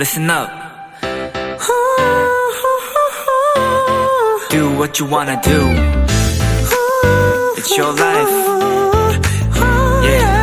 [0.00, 0.48] listen up.
[4.50, 5.60] Do what you wanna do.
[7.58, 8.30] It's your life.
[10.02, 10.40] Yeah.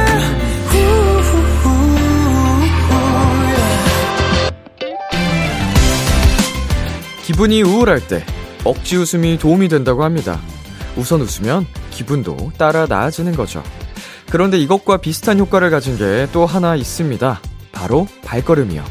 [7.26, 8.24] 기분이 우울할 때
[8.63, 10.39] 억지 웃음이 도움이 된다고 합니다.
[10.96, 13.63] 우선 웃으면 기분도 따라 나아지는 거죠.
[14.29, 17.41] 그런데 이것과 비슷한 효과를 가진 게 또 하나 있습니다.
[17.71, 18.83] 바로 발걸음이요.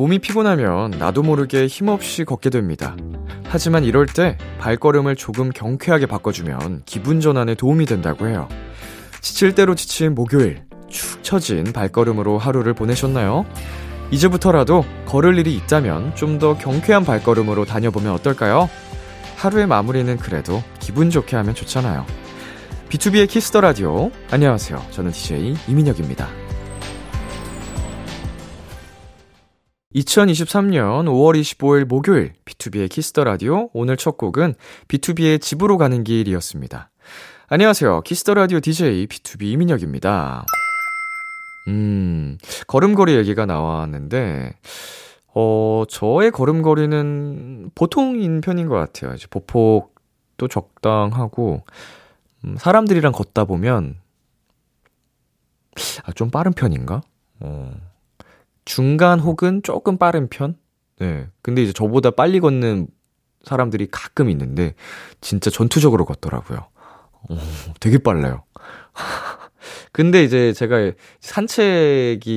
[0.00, 2.96] 몸이 피곤하면 나도 모르게 힘없이 걷게 됩니다.
[3.44, 8.48] 하지만 이럴 때 발걸음을 조금 경쾌하게 바꿔주면 기분 전환에 도움이 된다고 해요.
[9.20, 13.44] 지칠 대로 지친 목요일, 축 처진 발걸음으로 하루를 보내셨나요?
[14.10, 18.70] 이제부터라도 걸을 일이 있다면 좀 더 경쾌한 발걸음으로 다녀보면 어떨까요?
[19.36, 22.06] 하루의 마무리는 그래도 기분 좋게 하면 좋잖아요.
[22.88, 24.10] B2B의 키스터 라디오.
[24.30, 24.82] 안녕하세요.
[24.92, 26.49] 저는 DJ 이민혁입니다.
[29.94, 33.70] 2023년 5월 25일 목요일 B2B의 키스터 라디오.
[33.72, 34.54] 오늘 첫 곡은
[34.86, 36.90] BTOB의 집으로 가는 길이었습니다.
[37.48, 38.02] 안녕하세요.
[38.02, 40.46] 키스터 라디오 DJ B2B 이민혁입니다.
[41.66, 44.54] 음, 걸음걸이 얘기가 나왔는데,
[45.34, 49.14] 어, 저의 걸음걸이는 보통인 편인 것 같아요.
[49.14, 51.64] 이제 보폭도 적당하고,
[52.44, 53.96] 음, 사람들이랑 걷다 보면,
[56.04, 57.02] 아, 좀 빠른 편인가?
[57.40, 57.72] 어,
[58.70, 60.54] 중간 혹은 조금 빠른 편?
[61.00, 61.26] 네.
[61.42, 62.86] 근데 이제 저보다 빨리 걷는
[63.42, 64.74] 사람들이 가끔 있는데,
[65.20, 66.68] 진짜 전투적으로 걷더라고요.
[67.30, 67.36] 어,
[67.80, 68.44] 되게 빨라요.
[69.90, 72.28] 근데 이제 제가 산책이라는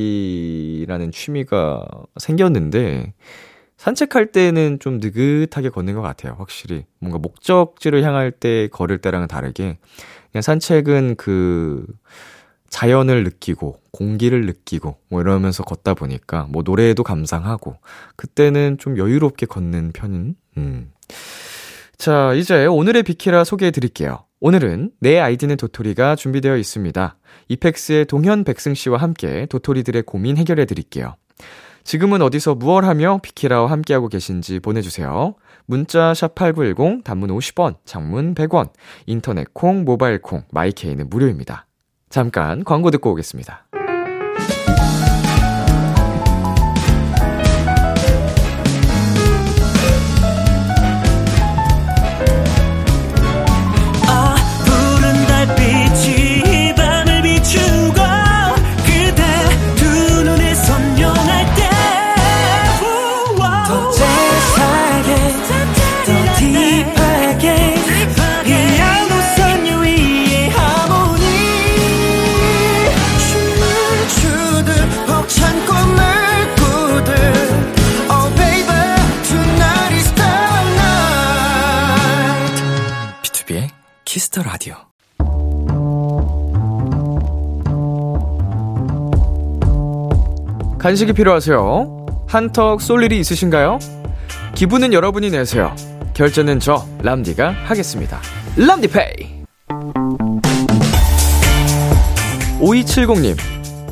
[1.11, 1.85] 취미가
[2.17, 3.13] 생겼는데,
[3.77, 6.85] 산책할 때는 좀 느긋하게 걷는 것 같아요, 확실히.
[6.97, 9.77] 뭔가 목적지를 향할 때 걸을 때랑은 다르게,
[10.31, 11.85] 그냥 산책은 그,
[12.73, 17.77] 자연을 느끼고, 공기를 느끼고, 뭐 이러면서 걷다 보니까, 뭐 노래에도 감상하고,
[18.15, 20.91] 그때는 좀 여유롭게 걷는 편인, 음.
[21.99, 24.25] 자, 이제 오늘의 비키라 소개해 드릴게요.
[24.39, 27.15] 오늘은 내 아이디는 도토리가 준비되어 있습니다.
[27.49, 31.15] 이펙스의 동현 백승 씨와 함께 도토리들의 고민 해결해 드릴게요.
[31.83, 35.35] 지금은 어디서 무얼 하며 비키라와 함께하고 계신지 보내주세요.
[35.67, 38.71] 문자 샵8910 단문 50원, 장문 100원,
[39.05, 41.67] 인터넷 콩, 모바일 콩, 마이케이는 무료입니다.
[42.13, 43.65] 잠깐 광고 듣고 오겠습니다.
[84.13, 84.75] Kiss the Radio.
[90.77, 92.05] 간식이 필요하세요?
[92.27, 93.79] 한턱 쏠 일이 있으신가요?
[94.53, 95.75] 기분은 여러분이 내세요.
[96.13, 98.21] 결제는 저 람디가 하겠습니다.
[98.55, 99.45] 람디페이.
[102.59, 103.35] 5270님.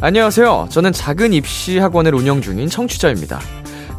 [0.01, 0.67] 안녕하세요.
[0.69, 3.39] 저는 작은 입시 학원을 운영 중인 청취자입니다.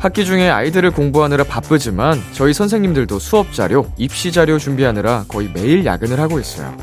[0.03, 6.19] 학기 중에 아이들도 공부하느라 바쁘지만 저희 선생님들도 수업 자료, 입시 자료 준비하느라 거의 매일 야근을
[6.19, 6.77] 하고 있어요.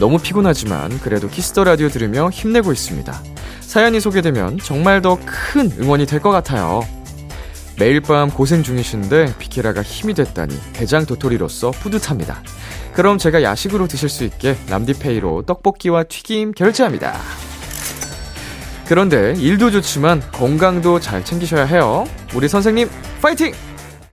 [0.00, 3.22] 너무 피곤하지만 그래도 Kiss the Radio 들으며 힘내고 있습니다.
[3.60, 6.80] 사연이 소개되면 정말 더 큰 응원이 될 것 같아요.
[7.78, 12.42] 매일 밤 고생 중이신데 비키라가 힘이 됐다니 대장 도토리로서 뿌듯합니다.
[12.94, 17.14] 그럼 제가 야식으로 드실 수 있게 람디페이로 떡볶이와 튀김 결제합니다.
[18.88, 22.04] 그런데 일도 좋지만 건강도 잘 챙기셔야 해요.
[22.36, 22.88] 우리 선생님
[23.20, 23.52] 파이팅!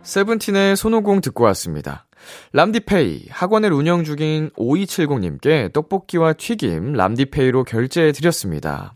[0.01, 2.07] 세븐틴의 손오공 듣고 왔습니다.
[2.53, 8.95] 람디페이 학원을 운영 중인 5270님께 떡볶이와 튀김 람디페이로 결제해 드렸습니다.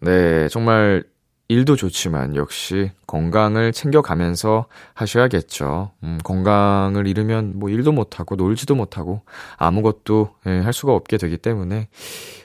[0.00, 1.04] 네, 정말
[1.48, 5.92] 일도 좋지만 역시 건강을 챙겨가면서 하셔야겠죠.
[6.02, 9.22] 음, 건강을 잃으면 뭐 일도 못하고 놀지도 못하고
[9.56, 11.88] 아무것도 예, 할 수가 없게 되기 때문에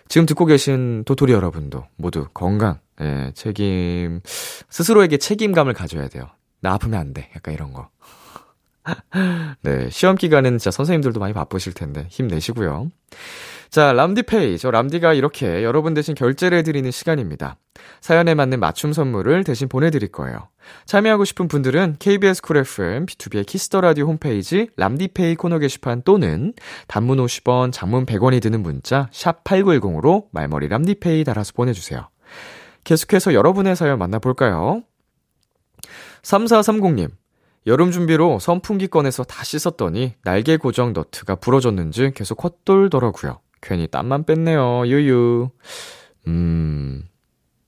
[0.07, 4.21] 지금 듣고 계신 도토리 여러분도 모두 건강, 예, 책임,
[4.69, 6.29] 스스로에게 책임감을 가져야 돼요.
[6.61, 7.29] 나 아프면 안 돼.
[7.35, 7.89] 약간 이런 거.
[9.61, 12.89] 네, 시험 기간에는 진짜 선생님들도 많이 바쁘실 텐데 힘내시고요.
[13.69, 14.57] 자, 람디페이.
[14.57, 17.57] 저 람디가 이렇게 여러분 대신 결제를 해드리는 시간입니다.
[18.01, 20.49] 사연에 맞는 맞춤 선물을 대신 보내드릴 거예요.
[20.85, 26.53] 참여하고 싶은 분들은 KBS 쿨 FM, B2B의 키스터 라디오 홈페이지 람디페이 코너 게시판 또는
[26.87, 32.09] 단문 50원, 장문 100원이 드는 문자 샵 8910으로 말머리 람디페이 달아서 보내주세요.
[32.83, 34.81] 계속해서 여러분의 사연 만나볼까요?
[36.23, 37.09] 3430님.
[37.65, 43.41] 여름 준비로 선풍기 꺼내서 다 씻었더니 날개 고정 너트가 부러졌는지 계속 헛돌더라고요.
[43.61, 44.87] 괜히 땀만 뺐네요.
[44.87, 45.49] 유유.
[46.27, 47.03] 음.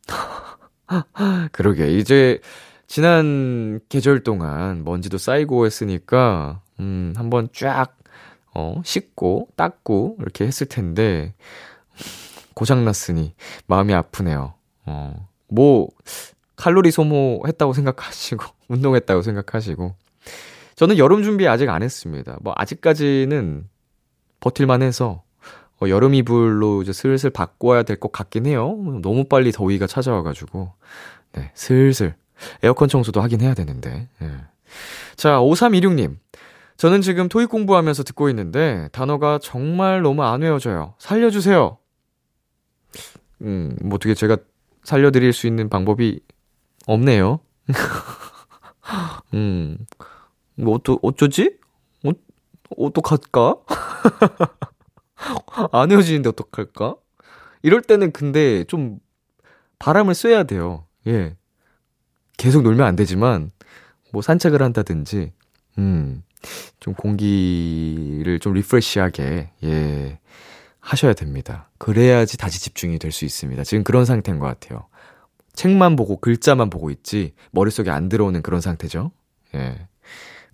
[1.51, 1.97] 그러게.
[1.97, 2.39] 이제
[2.87, 7.97] 지난 계절 동안 먼지도 쌓이고 했으니까 음, 한번 쫙
[8.53, 11.33] 어, 씻고 닦고 이렇게 했을 텐데
[12.55, 13.35] 고장 났으니
[13.67, 14.55] 마음이 아프네요.
[14.85, 15.27] 어.
[15.47, 15.89] 뭐
[16.55, 19.95] 칼로리 소모했다고 생각하시고 운동했다고 생각하시고
[20.75, 22.37] 저는 여름 준비 아직 안 했습니다.
[22.41, 23.67] 뭐 아직까지는
[24.39, 25.28] 버틸만 해서 어,
[25.87, 28.75] 여름 이불로 이제 슬슬 바꿔야 될 것 같긴 해요.
[29.01, 30.73] 너무 빨리 더위가 찾아와가지고
[31.33, 32.15] 네 슬슬
[32.63, 34.07] 에어컨 청소도 하긴 해야 되는데.
[34.19, 34.31] 네.
[35.15, 36.17] 자 5326님
[36.77, 40.95] 저는 지금 토익 공부하면서 듣고 있는데 단어가 정말 너무 안 외워져요.
[40.97, 41.77] 살려주세요.
[43.41, 44.37] 음, 뭐 어떻게 제가
[44.83, 46.19] 살려드릴 수 있는 방법이
[46.87, 47.39] 없네요.
[49.33, 49.77] 음,
[50.55, 51.57] 뭐, 어쩌, 어쩌지?
[52.05, 52.11] 어,
[52.77, 53.55] 어떡할까?
[55.71, 56.95] 안 헤어지는데 어떡할까?
[57.61, 58.99] 이럴 때는 근데 좀
[59.79, 60.85] 바람을 쐬야 돼요.
[61.07, 61.35] 예.
[62.37, 63.51] 계속 놀면 안 되지만,
[64.13, 65.33] 뭐 산책을 한다든지,
[65.77, 66.23] 음,
[66.79, 70.19] 좀 공기를 좀 리프레시하게, 예,
[70.79, 71.69] 하셔야 됩니다.
[71.77, 73.63] 그래야지 다시 집중이 될 수 있습니다.
[73.65, 74.87] 지금 그런 상태인 것 같아요.
[75.53, 79.11] 책만 보고 글자만 보고 있지 머릿속에 안 들어오는 그런 상태죠.
[79.55, 79.87] 예.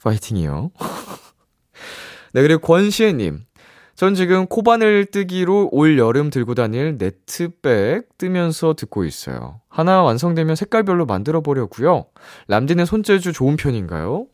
[0.03, 0.71] 파이팅이요.
[2.33, 3.45] 네, 그리고 권시혜님.
[3.95, 9.61] 전 지금 코바늘 뜨기로 올 여름 들고 다닐 네트백 뜨면서 듣고 있어요.
[9.69, 12.05] 하나 완성되면 색깔별로 만들어 보려고요.
[12.47, 14.27] 람디는 손재주 좋은 편인가요?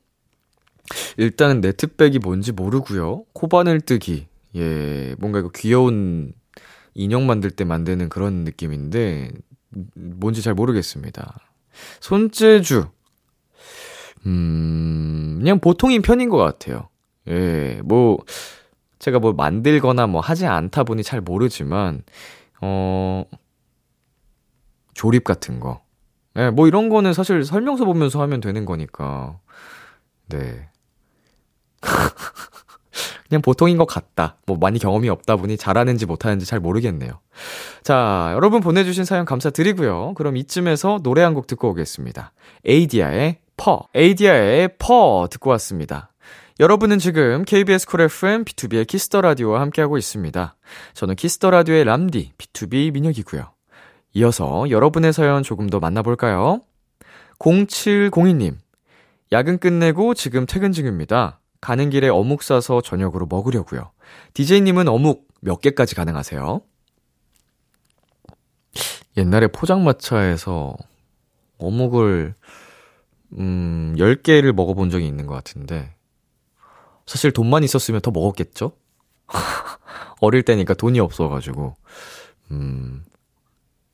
[1.17, 3.25] 일단은 네트백이 뭔지 모르고요.
[3.33, 4.27] 코바늘 뜨기.
[4.55, 6.33] 예, 뭔가 이거 귀여운
[6.95, 9.31] 인형 만들 때 만드는 그런 느낌인데
[9.93, 11.39] 뭔지 잘 모르겠습니다.
[11.99, 12.87] 손재주.
[14.25, 16.89] 음, 그냥 보통인 편인 것 같아요.
[17.27, 18.17] 예, 뭐,
[19.01, 22.03] 제가 뭐 만들거나 뭐 하지 않다 보니 잘 모르지만,
[22.61, 23.25] 어,
[24.93, 25.81] 조립 같은 거.
[26.37, 29.39] 예, 뭐 이런 거는 사실 설명서 보면서 하면 되는 거니까.
[30.29, 30.69] 네.
[33.27, 34.37] 그냥 보통인 것 같다.
[34.45, 37.19] 뭐 많이 경험이 없다 보니 잘하는지 못하는지 잘 모르겠네요.
[37.81, 40.13] 자, 여러분 보내주신 사연 감사드리고요.
[40.15, 42.33] 그럼 이쯤에서 노래 한 곡 듣고 오겠습니다.
[42.65, 43.87] ADYA의 Per.
[43.95, 46.10] ADYA의 Per 듣고 왔습니다.
[46.61, 50.55] 여러분은 지금 KBS 쿨 FM B2B의 키스터 라디오와 함께하고 있습니다.
[50.93, 53.51] 저는 키스터 라디오의 람디 B2B 민혁이고요.
[54.13, 56.61] 이어서 여러분의 사연 조금 더 만나볼까요?
[57.39, 58.57] 0702님.
[59.31, 61.39] 야근 끝내고 지금 퇴근 중입니다.
[61.61, 63.89] 가는 길에 어묵 사서 저녁으로 먹으려고요.
[64.35, 66.61] DJ님은 어묵 몇 개까지 가능하세요?
[69.17, 70.75] 옛날에 포장마차에서
[71.57, 72.35] 어묵을,
[73.39, 75.95] 음, 10개를 먹어본 적이 있는 것 같은데,
[77.11, 78.71] 사실 돈만 있었으면 더 먹었겠죠?
[80.21, 81.75] 어릴 때니까 돈이 없어가지고,
[82.51, 83.03] 음,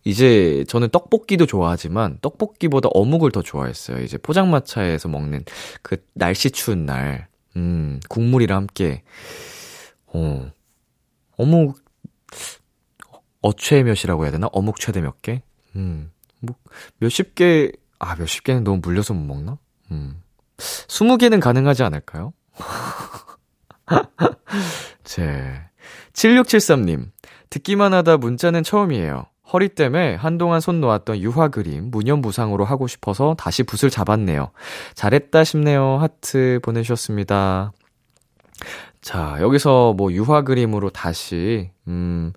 [0.04, 4.04] 이제 저는 떡볶이도 좋아하지만 떡볶이보다 어묵을 더 좋아했어요.
[4.04, 5.46] 이제 포장마차에서 먹는
[5.82, 9.02] 그 날씨 추운 날, 음, 국물이랑 함께,
[10.06, 10.52] 어,
[11.38, 11.84] 어묵,
[13.42, 14.48] 어최 몇이라고 해야 되나?
[14.52, 15.42] 어묵 최대 몇 개?
[15.76, 16.56] 음, 뭐,
[17.00, 19.58] 몇십 개, 아, 몇십 개는 너무 물려서 못 먹나?
[19.90, 20.22] 음,
[20.60, 22.34] 스무 개는 가능하지 않을까요?
[25.04, 25.62] 제,
[26.14, 27.12] 7673님,
[27.50, 29.26] 듣기만 하다 문자는 처음이에요.
[29.54, 34.52] 허리 때문에 한동안 손 놓았던 유화 그림 무념무상으로 하고 싶어서 다시 붓을 잡았네요.
[34.94, 35.98] 잘했다 싶네요.
[35.98, 37.72] 하트 보내주셨습니다.
[39.02, 42.34] 자, 여기서 뭐 유화 그림으로 다시, 음,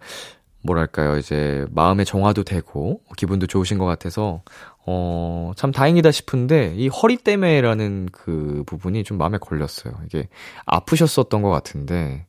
[0.62, 4.42] 뭐랄까요, 이제 마음의 정화도 되고 기분도 좋으신 것 같아서,
[4.86, 9.94] 어, 참 다행이다 싶은데 이 허리 때문에라는 그 부분이 좀 마음에 걸렸어요.
[10.06, 10.28] 이게
[10.66, 12.26] 아프셨었던 것 같은데,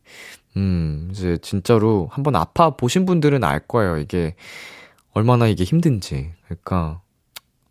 [0.57, 3.97] 음, 이제 진짜로 한번 아파 보신 분들은 알 거예요.
[3.97, 4.35] 이게
[5.13, 6.31] 얼마나 이게 힘든지.
[6.45, 7.01] 그러니까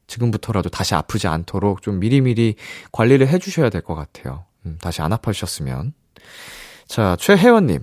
[0.06, 2.56] 지금부터라도 다시 아프지 않도록 좀 미리미리
[2.92, 4.44] 관리를 해주셔야 될 것 같아요.
[4.66, 5.92] 음, 다시 안 아파주셨으면.
[6.86, 7.82] 자, 최혜원님.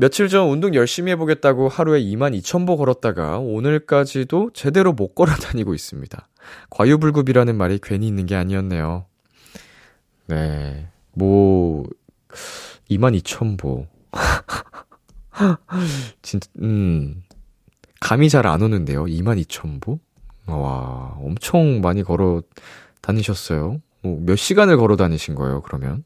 [0.00, 6.28] 며칠 전 운동 열심히 해보겠다고 하루에 2만 2천0보 걸었다가 오늘까지도 제대로 못 걸어 다니고 있습니다.
[6.70, 9.06] 과유불급이라는 말이 괜히 있는 게 아니었네요.
[10.28, 10.88] 네.
[11.14, 11.84] 뭐,
[12.88, 13.88] 2만 2천0보
[16.22, 17.24] 진짜, 음.
[18.00, 19.04] 감이 잘 안 오는데요.
[19.04, 19.98] 22,000보?
[20.46, 22.42] 와, 엄청 많이 걸어
[23.00, 23.80] 다니셨어요.
[24.02, 26.04] 뭐, 몇 시간을 걸어 다니신 거예요, 그러면?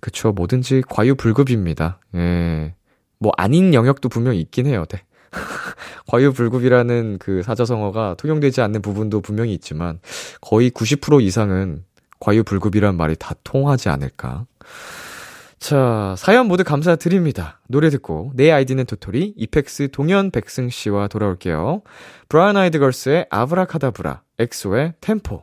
[0.00, 2.00] 그쵸, 뭐든지 과유불급입니다.
[2.14, 2.74] 예.
[3.18, 5.02] 뭐, 아닌 영역도 분명 있긴 해요, 네.
[6.06, 9.98] 과유불급이라는 그 사자성어가 통용되지 않는 부분도 분명히 있지만,
[10.40, 11.84] 거의 90% 이상은
[12.20, 14.46] 과유불급이란 말이 다 통하지 않을까.
[15.58, 17.60] 자, 사연 모두 감사드립니다.
[17.68, 21.82] 노래 듣고 내 아이디는 도토리, EPEX 동현 백승 씨와 돌아올게요.
[22.28, 25.42] 브라운 아이드 걸스의 아브라카다브라, 엑소의 Tempo.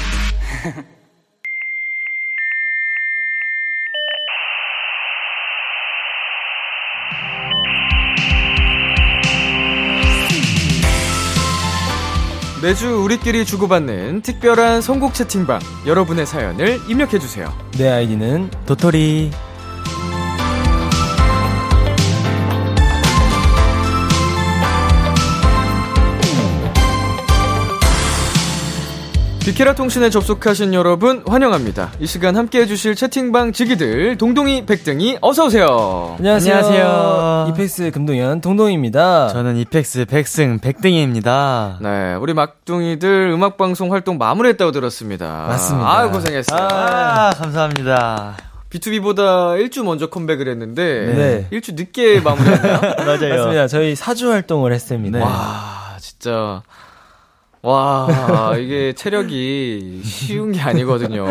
[12.61, 15.59] 매주 우리끼리 주고받는 특별한 선곡 채팅방.
[15.87, 17.51] 여러분의 사연을 입력해주세요.
[17.77, 19.31] 내 아이디는 도토리.
[29.43, 31.91] 비케라 통신에 접속하신 여러분 환영합니다.
[31.99, 36.15] 이 시간 함께 해주실 채팅방 지기들 동동이 백등이 어서 오세요.
[36.19, 36.55] 안녕하세요.
[36.55, 37.47] 안녕하세요.
[37.49, 39.29] 이펙스 금동현 동동입니다.
[39.29, 41.79] 저는 이펙스 백승 백등이입니다.
[41.81, 45.45] 네, 우리 막둥이들 음악 방송 활동 마무리했다고 들었습니다.
[45.47, 45.91] 맞습니다.
[45.97, 46.67] 아유 고생했어요.
[46.71, 48.37] 아, 감사합니다.
[48.69, 51.47] B2B보다 일주 먼저 컴백을 했는데 네.
[51.49, 52.79] 일주 늦게 마무리했나요?
[53.05, 53.35] 맞아요.
[53.37, 53.67] 맞습니다.
[53.67, 55.17] 저희 사주 활동을 했습니다.
[55.17, 55.25] 네.
[55.25, 56.61] 와, 진짜.
[57.63, 61.25] 와, 이게 체력이 쉬운 게 아니거든요.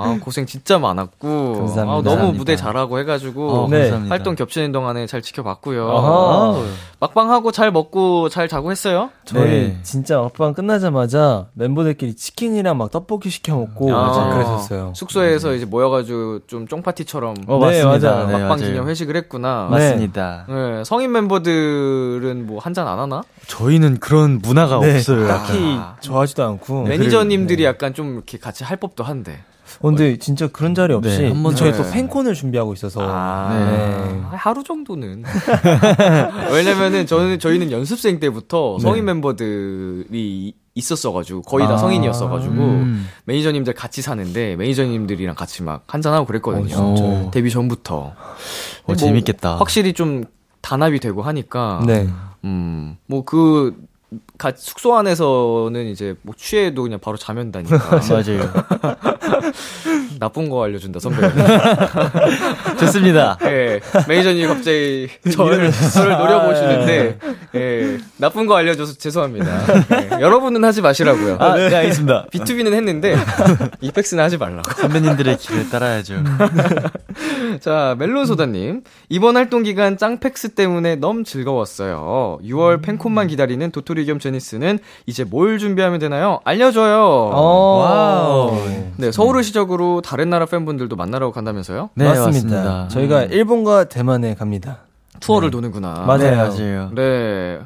[0.00, 1.28] 아, 고생 진짜 많았고.
[1.58, 1.82] 감사합니다.
[1.82, 2.38] 아, 너무 감사합니다.
[2.38, 3.50] 무대 잘하고 해가지고.
[3.52, 3.90] 어, 네.
[4.08, 5.86] 활동 겹치는 동안에 잘 지켜봤고요.
[5.86, 6.64] 어허.
[7.00, 9.10] 막방하고 잘 먹고 잘 자고 했어요?
[9.26, 9.78] 저희 네.
[9.82, 14.06] 진짜 막방 끝나자마자 멤버들끼리 치킨이랑 막 떡볶이 시켜 먹고 아.
[14.06, 14.92] 막 그랬었어요.
[14.96, 18.10] 숙소에서 이제 모여가지고 좀 쫑파티처럼 어, 네, 맞습니다.
[18.10, 18.26] 맞아요.
[18.26, 18.64] 네, 막방 맞아요.
[18.70, 19.68] 기념 회식을 했구나.
[19.70, 20.46] 맞- 맞습니다.
[20.48, 23.22] 네, 성인 멤버들은 뭐 한 잔 안 하나?
[23.46, 25.28] 저희는 그런 문화가 네, 없어요.
[25.28, 25.73] 딱히 아.
[26.00, 26.84] 좋아하지도 않고.
[26.84, 29.40] 매니저님들이 약간 좀 이렇게 같이 할 법도 한데.
[29.80, 31.78] 어, 근데 진짜 그런 자리 없이 네, 한번 저희 네.
[31.78, 34.36] 또 팬콘을 준비하고 있어서 아, 네.
[34.36, 35.24] 하루 정도는.
[36.52, 41.76] 왜냐면은 저는 저희는 연습생 때부터 성인 멤버들이 있었어가지고 거의 다 아.
[41.76, 43.08] 성인이었어가지고 음.
[43.24, 46.74] 매니저님들 같이 사는데 매니저님들이랑 같이 막 한잔하고 그랬거든요.
[46.76, 47.30] 어, 진짜요?
[47.30, 47.96] 데뷔 전부터.
[47.96, 48.14] 어,
[48.86, 49.56] 뭐 재밌겠다.
[49.56, 50.24] 확실히 좀
[50.60, 51.82] 단합이 되고 하니까.
[51.86, 52.08] 네.
[52.44, 53.74] 음, 뭐 그,
[54.38, 57.78] 가, 숙소 안에서는 이제 뭐 취해도 그냥 바로 자면 다니까.
[58.10, 58.52] 맞아요.
[60.20, 62.76] 나쁜 거 알려준다, 선배가.
[62.78, 63.38] 좋습니다.
[63.44, 67.18] 예, 매니저님이 갑자기 저를, 저를 노려보시는데,
[67.56, 69.46] 예, 나쁜 거 알려줘서 죄송합니다.
[69.92, 71.36] 예, 여러분은 하지 마시라고요.
[71.40, 72.26] 아, 네, 알겠습니다.
[72.32, 73.16] BTOB는 했는데,
[73.80, 74.70] EPEX는 하지 말라고.
[74.80, 76.22] 선배님들의 길을 따라야죠.
[77.60, 78.82] 자, 멜론 소다님.
[79.08, 82.38] 이번 활동 기간 짱펙스 때문에 너무 즐거웠어요.
[82.42, 86.40] 6월 팬콘만 기다리는 도토리 겸 제니스는 이제 뭘 준비하면 되나요?
[86.44, 87.30] 알려줘요.
[87.32, 87.78] 어.
[87.78, 88.58] Wow.
[88.96, 91.90] 네, 서울을 시작으로 다른 나라 팬분들도 만나러 간다면서요?
[91.94, 92.30] 네, 맞습니다.
[92.56, 92.88] 맞습니다.
[92.88, 93.28] 저희가 음.
[93.32, 94.80] 일본과 대만에 갑니다.
[95.20, 96.04] 투어를 도는구나.
[96.06, 96.18] 맞아요.
[96.18, 96.90] 네, 맞아요.
[96.94, 97.58] 네.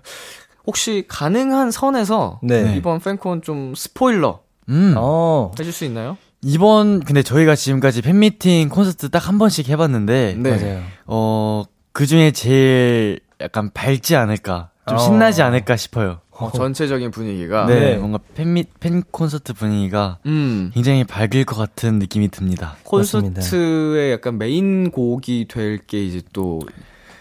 [0.67, 2.75] 혹시 가능한 선에서 네.
[2.77, 4.95] 이번 팬콘 좀 스포일러 음.
[4.99, 5.51] 어.
[5.59, 6.19] 해줄 수 있나요?
[6.43, 10.51] 이번, 근데 저희가 지금까지 팬미팅 콘서트 딱 한 번씩 해봤는데, 네.
[10.51, 10.81] 맞아요.
[11.07, 14.71] 어, 그 중에 제일 약간 밝지 않을까.
[14.89, 15.01] 좀 어.
[15.01, 16.19] 신나지 않을까 싶어요.
[16.31, 17.67] 어, 전체적인 분위기가.
[17.67, 17.97] 네, 네.
[17.97, 20.71] 뭔가 팬미, 팬 콘서트 분위기가 음.
[20.73, 22.77] 굉장히 밝을 것 같은 느낌이 듭니다.
[22.85, 26.61] 콘서트의 약간 메인 곡이 될 게 이제 또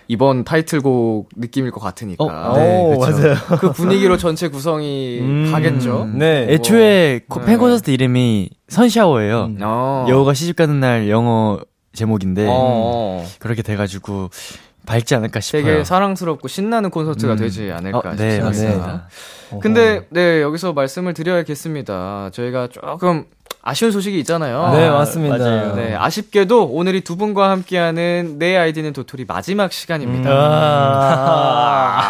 [0.09, 2.23] 이번 타이틀곡 느낌일 것 같으니까.
[2.23, 3.11] 어, 네, 오, 그쵸.
[3.11, 3.35] 맞아요.
[3.59, 6.09] 그 분위기로 전체 구성이 음, 가겠죠.
[6.13, 6.45] 네.
[6.49, 7.45] 애초에 코- 네.
[7.47, 9.45] 팬 콘서트 이름이 선샤워예요.
[9.45, 9.57] 음.
[9.61, 10.05] 어.
[10.07, 11.59] 여우가 시집 가는 날 영어
[11.93, 13.25] 제목인데 어.
[13.39, 14.29] 그렇게 돼가지고
[14.87, 15.63] 밝지 않을까 싶어요.
[15.63, 17.37] 되게 사랑스럽고 신나는 콘서트가 음.
[17.37, 18.45] 되지 않을까 어, 네, 싶습니다.
[18.45, 19.07] 맞습니다.
[19.51, 19.59] 어허.
[19.59, 22.29] 근데 네 여기서 말씀을 드려야겠습니다.
[22.31, 23.25] 저희가 조금
[23.67, 24.71] 아쉬운 소식이 있잖아요.
[24.73, 25.37] 네, 아, 맞습니다.
[25.37, 25.75] 맞아요.
[25.75, 30.29] 네, 아쉽게도 오늘 이 두 분과 함께하는 내 아이디는 도토리 마지막 시간입니다.
[30.29, 32.01] 아.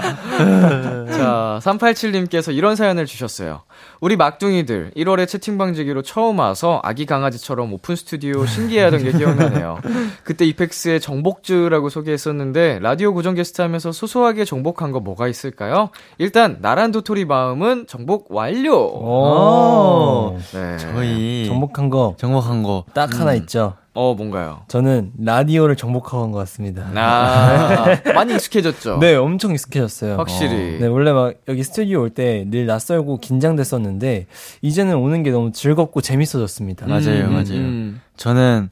[1.10, 3.62] 자, 자, 387님께서 이런 사연을 주셨어요.
[4.00, 9.78] 우리 막둥이들 1월에 채팅방지기로 처음 와서 아기 강아지처럼 오픈 스튜디오 신기해하던 게 기억나네요.
[10.24, 15.90] 그때 EPEX의 정복즈라고 소개했었는데 라디오 고정 게스트 하면서 소소하게 정복한 거 뭐가 있을까요?
[16.18, 18.74] 일단 나란 도토리 마음은 정복 완료.
[18.76, 20.38] 오.
[20.52, 20.76] 네.
[20.78, 22.04] 저희 정복한 거.
[22.04, 23.74] 딱 정복한 거 하나 있죠.
[23.92, 24.62] 어 뭔가요?
[24.68, 26.84] 저는 라디오를 정복한 것 같습니다.
[26.94, 28.98] 아 많이 익숙해졌죠.
[28.98, 30.16] 네, 엄청 익숙해졌어요.
[30.16, 30.78] 확실히.
[30.78, 34.26] 네, 원래 막 여기 스튜디오 올 때 늘 낯설고 긴장됐었는데
[34.62, 36.86] 이제는 오는 게 너무 즐겁고 재밌어졌습니다.
[36.86, 37.54] 맞아요, 음, 맞아요.
[37.58, 38.00] 음.
[38.16, 38.70] 저는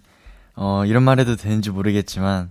[0.55, 2.51] 어 이런 말 해도 되는지 모르겠지만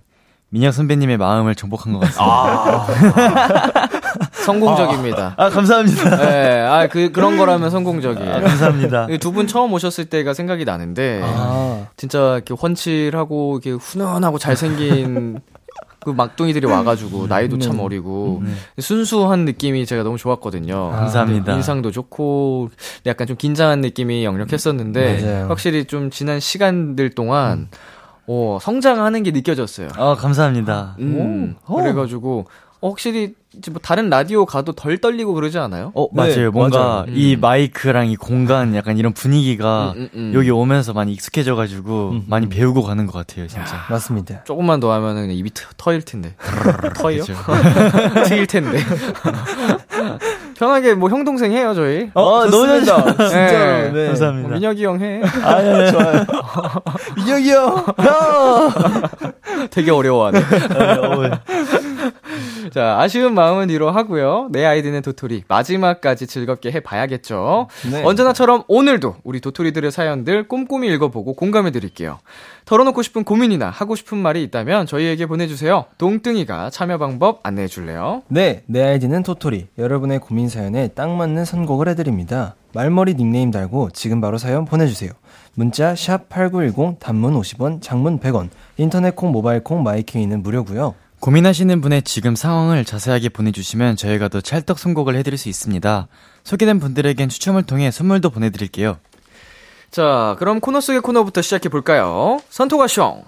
[0.50, 2.86] 민혁 선배님의 마음을 정복한 것 같습니다.
[4.52, 5.34] 성공적입니다.
[5.36, 6.16] 아, 감사합니다.
[6.16, 8.34] 네, 아, 그, 그런 거라면 성공적이에요.
[8.34, 9.06] 아, 감사합니다.
[9.20, 15.40] 두 분 처음 오셨을 때가 생각이 나는데, 아, 진짜 이렇게 훤칠하고, 이렇게 훈훈하고 잘생긴
[16.00, 18.42] 그 막둥이들이 와가지고, 나이도 참 어리고,
[18.78, 20.90] 순수한 느낌이 제가 너무 좋았거든요.
[20.92, 21.52] 감사합니다.
[21.54, 22.70] 인상도 좋고,
[23.06, 25.46] 약간 좀 긴장한 느낌이 역력했었는데, 맞아요.
[25.48, 27.68] 확실히 좀 지난 시간들 동안,
[28.26, 29.88] 어, 성장하는 게 느껴졌어요.
[29.96, 30.96] 아, 감사합니다.
[31.00, 32.46] 음, 그래가지고,
[32.80, 35.90] 어, 확실히, 이제 뭐 다른 라디오 가도 덜 떨리고 그러지 않아요?
[35.94, 36.50] 어, 네, 맞아요.
[36.52, 37.04] 뭔가 맞아요.
[37.08, 37.40] 이 음.
[37.40, 40.32] 마이크랑 이 공간 약간 이런 분위기가 음, 음, 음.
[40.34, 43.84] 여기 오면서 많이 익숙해져가지고 많이 배우고 가는 것 같아요, 진짜.
[43.90, 44.44] 맞습니다.
[44.44, 46.34] 조금만 더 하면은 그냥 입이 터, 터일 텐데.
[46.94, 47.34] 그쵸.
[48.28, 48.78] 트일 텐데.
[50.58, 52.10] 편하게 뭐 형 동생 해요 저희.
[52.14, 53.04] 어, 너무 좋다.
[53.16, 53.82] 진짜로.
[53.82, 53.90] 네.
[53.92, 54.48] 뭐 감사합니다.
[54.54, 55.22] 민혁이 형 해.
[55.42, 56.24] 아, 네, 좋아요.
[57.16, 57.86] 민혁이 형!
[59.70, 60.40] 되게 어려워하네.
[62.08, 64.48] 어, 자 아쉬운 마음은 위로하고요.
[64.50, 67.68] 내 아이디는 도토리 마지막까지 즐겁게 해봐야겠죠.
[67.90, 68.02] 네.
[68.04, 72.18] 언제나처럼 오늘도 우리 도토리들의 사연들 꼼꼼히 읽어보고 공감해드릴게요.
[72.64, 75.86] 털어놓고 싶은 고민이나 하고 싶은 말이 있다면 저희에게 보내주세요.
[75.96, 78.22] 동등이가 참여 방법 안내해줄래요?
[78.28, 79.68] 네, 내 아이디는 토토리.
[79.78, 82.56] 여러분의 고민 사연에 딱 맞는 선곡을 해드립니다.
[82.74, 85.10] 말머리 닉네임 달고 지금 바로 사연 보내주세요.
[85.54, 88.50] 문자 샵 #8910 단문 50원, 장문 100원.
[88.76, 90.94] 인터넷 콩, 모바일 콩, 마이킹이는 무료고요.
[91.20, 96.06] 고민하시는 분의 지금 상황을 자세하게 보내주시면 저희가 더 찰떡 선곡을 해드릴 수 있습니다.
[96.44, 98.98] 소개된 분들에겐 추첨을 통해 선물도 보내드릴게요.
[99.90, 102.38] 자, 그럼 코너 속의 코너부터 시작해볼까요?
[102.50, 103.24] 선톡아숑.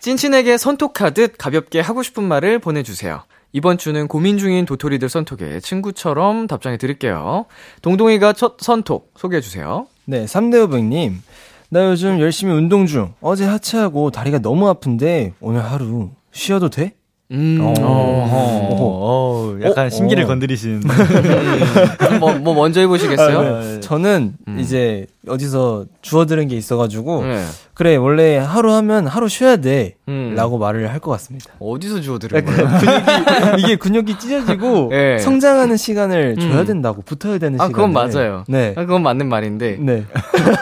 [0.00, 3.24] 찐친에게 선톡하듯 가볍게 하고 싶은 말을 보내주세요.
[3.52, 7.46] 이번 주는 고민 중인 도토리들 선톡에 친구처럼 답장해 드릴게요.
[7.82, 9.86] 동동이가 첫 선톡 소개해 주세요.
[10.04, 11.14] 네, 3대500님.
[11.70, 13.14] 나 요즘 열심히 운동 중.
[13.20, 16.92] 어제 하체하고 다리가 너무 아픈데 오늘 하루 쉬어도 돼?
[17.30, 17.72] 음, 어.
[17.80, 20.26] 어, 약간 어, 심기를 어.
[20.26, 20.82] 건드리시는.
[22.20, 23.60] 뭐, 뭐 먼저 해보시겠어요?
[23.60, 23.80] 네.
[23.80, 27.42] 저는 이제 어디서 주워 들은 게 있어가지고 네.
[27.72, 30.34] 그래 원래 하루 하면 하루 쉬어야 돼 음.
[30.36, 32.68] 라고 말을 할 것 같습니다 어디서 주워 들은 거예요?
[32.68, 35.18] 근육이 이게 근육이 찢어지고 네.
[35.18, 36.66] 성장하는 시간을 줘야 음.
[36.66, 38.44] 된다고 붙어야 되는 아, 시간 그건 맞아요.
[38.48, 39.78] 네 아, 그건 맞는 말인데.
[39.80, 40.04] 네.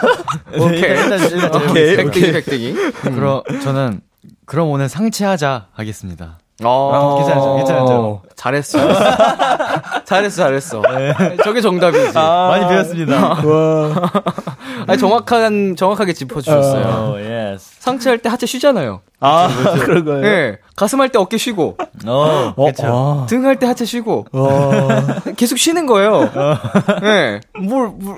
[0.57, 0.93] 오케이.
[1.69, 2.73] 오케이, 획득이, 획득이.
[3.01, 3.99] 그럼 저는
[4.45, 6.37] 그럼 오늘 상체하자 하겠습니다.
[6.63, 8.21] 어, 괜찮죠, 괜찮죠.
[8.35, 8.77] 잘했어.
[10.05, 10.81] 잘했어, 잘했어.
[11.43, 12.13] 저게 정답이지.
[12.13, 13.15] 많이 배웠습니다.
[13.43, 14.11] 와.
[14.87, 16.85] 아니, 정확한, 정확하게 짚어주셨어요.
[16.85, 17.71] 어, yes.
[17.79, 19.01] 상체할 때 하체 쉬잖아요.
[19.19, 19.47] 아,
[19.81, 20.25] 그런 거예요?
[20.25, 20.57] 예.
[20.75, 22.83] 가슴 할 때 어깨 쉬고, 어, 어, 그쵸.
[22.85, 23.25] 아.
[23.27, 24.87] 등할 때 하체 쉬고, 와.
[25.35, 26.29] 계속 쉬는 거예요.
[27.03, 27.39] 예.
[27.59, 28.17] 뭘, 뭘,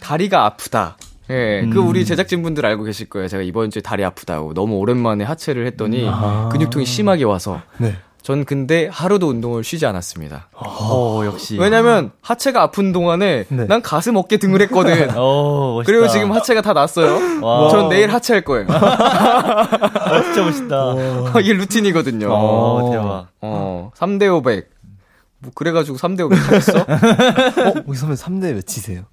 [0.00, 0.96] 다리가 아프다.
[1.30, 3.28] 예, 그 우리 제작진분들 알고 계실 거예요.
[3.28, 6.08] 제가 이번 주에 다리 아프다고 너무 오랜만에 하체를 했더니
[6.50, 7.96] 근육통이 심하게 와서 네.
[8.22, 10.48] 전 근데 하루도 운동을 쉬지 않았습니다.
[10.52, 11.56] 어, 역시.
[11.58, 13.64] 왜냐면 하체가 아픈 동안에 네.
[13.66, 15.08] 난 가슴 어깨 등을 했거든.
[15.16, 15.90] 어, 멋있다.
[15.90, 17.18] 그리고 지금 하체가 다 나았어요.
[17.40, 17.70] 와.
[17.70, 18.66] 전 내일 하체 할 거예요.
[18.68, 20.94] 아, 진짜 멋있다.
[21.40, 22.28] 이게 루틴이거든요.
[22.30, 23.28] 어, 대박.
[23.40, 24.68] 어, 3대 500.
[25.38, 26.78] 뭐 그래가지고 3대 500 하겠어?
[26.80, 29.04] 어, 우리 선배 3대 몇치세요?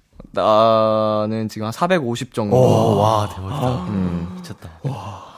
[0.42, 2.56] 나는 지금 한 450 정도.
[2.56, 3.68] 오, 와, 대박이다.
[3.88, 4.32] 음.
[4.36, 4.70] 미쳤다.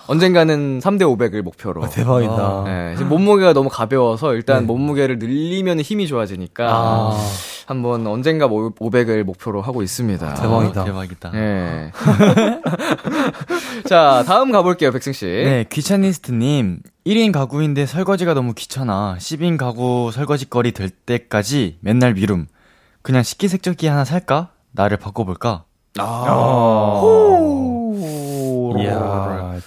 [0.09, 1.87] 언젠가는 3대 500을 목표로.
[1.91, 2.63] 대박이다.
[2.65, 4.67] 네, 지금 몸무게가 너무 가벼워서 일단 네.
[4.67, 7.19] 몸무게를 늘리면 힘이 좋아지니까 아.
[7.67, 10.35] 한번 언젠가 500을 목표로 하고 있습니다.
[10.35, 10.85] 대박이다.
[10.85, 11.31] 대박이다.
[11.33, 11.93] 네.
[13.85, 15.27] 자, 다음 가볼게요, 백승 씨.
[15.27, 16.81] 네, 귀차니스트님.
[17.07, 19.17] 1인 가구인데 설거지가 너무 귀찮아.
[19.19, 22.47] 10인 가구 설거지 거리 될 때까지 맨날 미룸.
[23.03, 24.53] 그냥 식기세척기 하나 살까?
[24.73, 25.65] 나를 바꿔볼까?
[25.99, 27.03] 아.
[28.79, 29.59] 이야.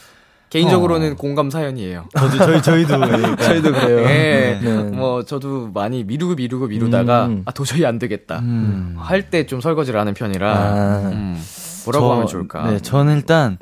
[0.49, 2.07] 개인적으로는 공감 사연이에요.
[2.17, 3.35] 저도, 저희, 저희도.
[3.37, 4.05] 저희도 그래요.
[4.05, 4.59] 네.
[4.61, 4.83] 네.
[4.83, 7.43] 뭐 저도 많이 미루고 미루고 미루다가 음.
[7.45, 8.39] 아 도저히 안 되겠다.
[8.39, 8.95] 음.
[8.97, 10.97] 할때 좀 설거지를 하는 편이라 아.
[11.13, 11.41] 음,
[11.85, 12.69] 뭐라고 저- 하면 좋을까?
[12.69, 13.57] 네, 저는 일단,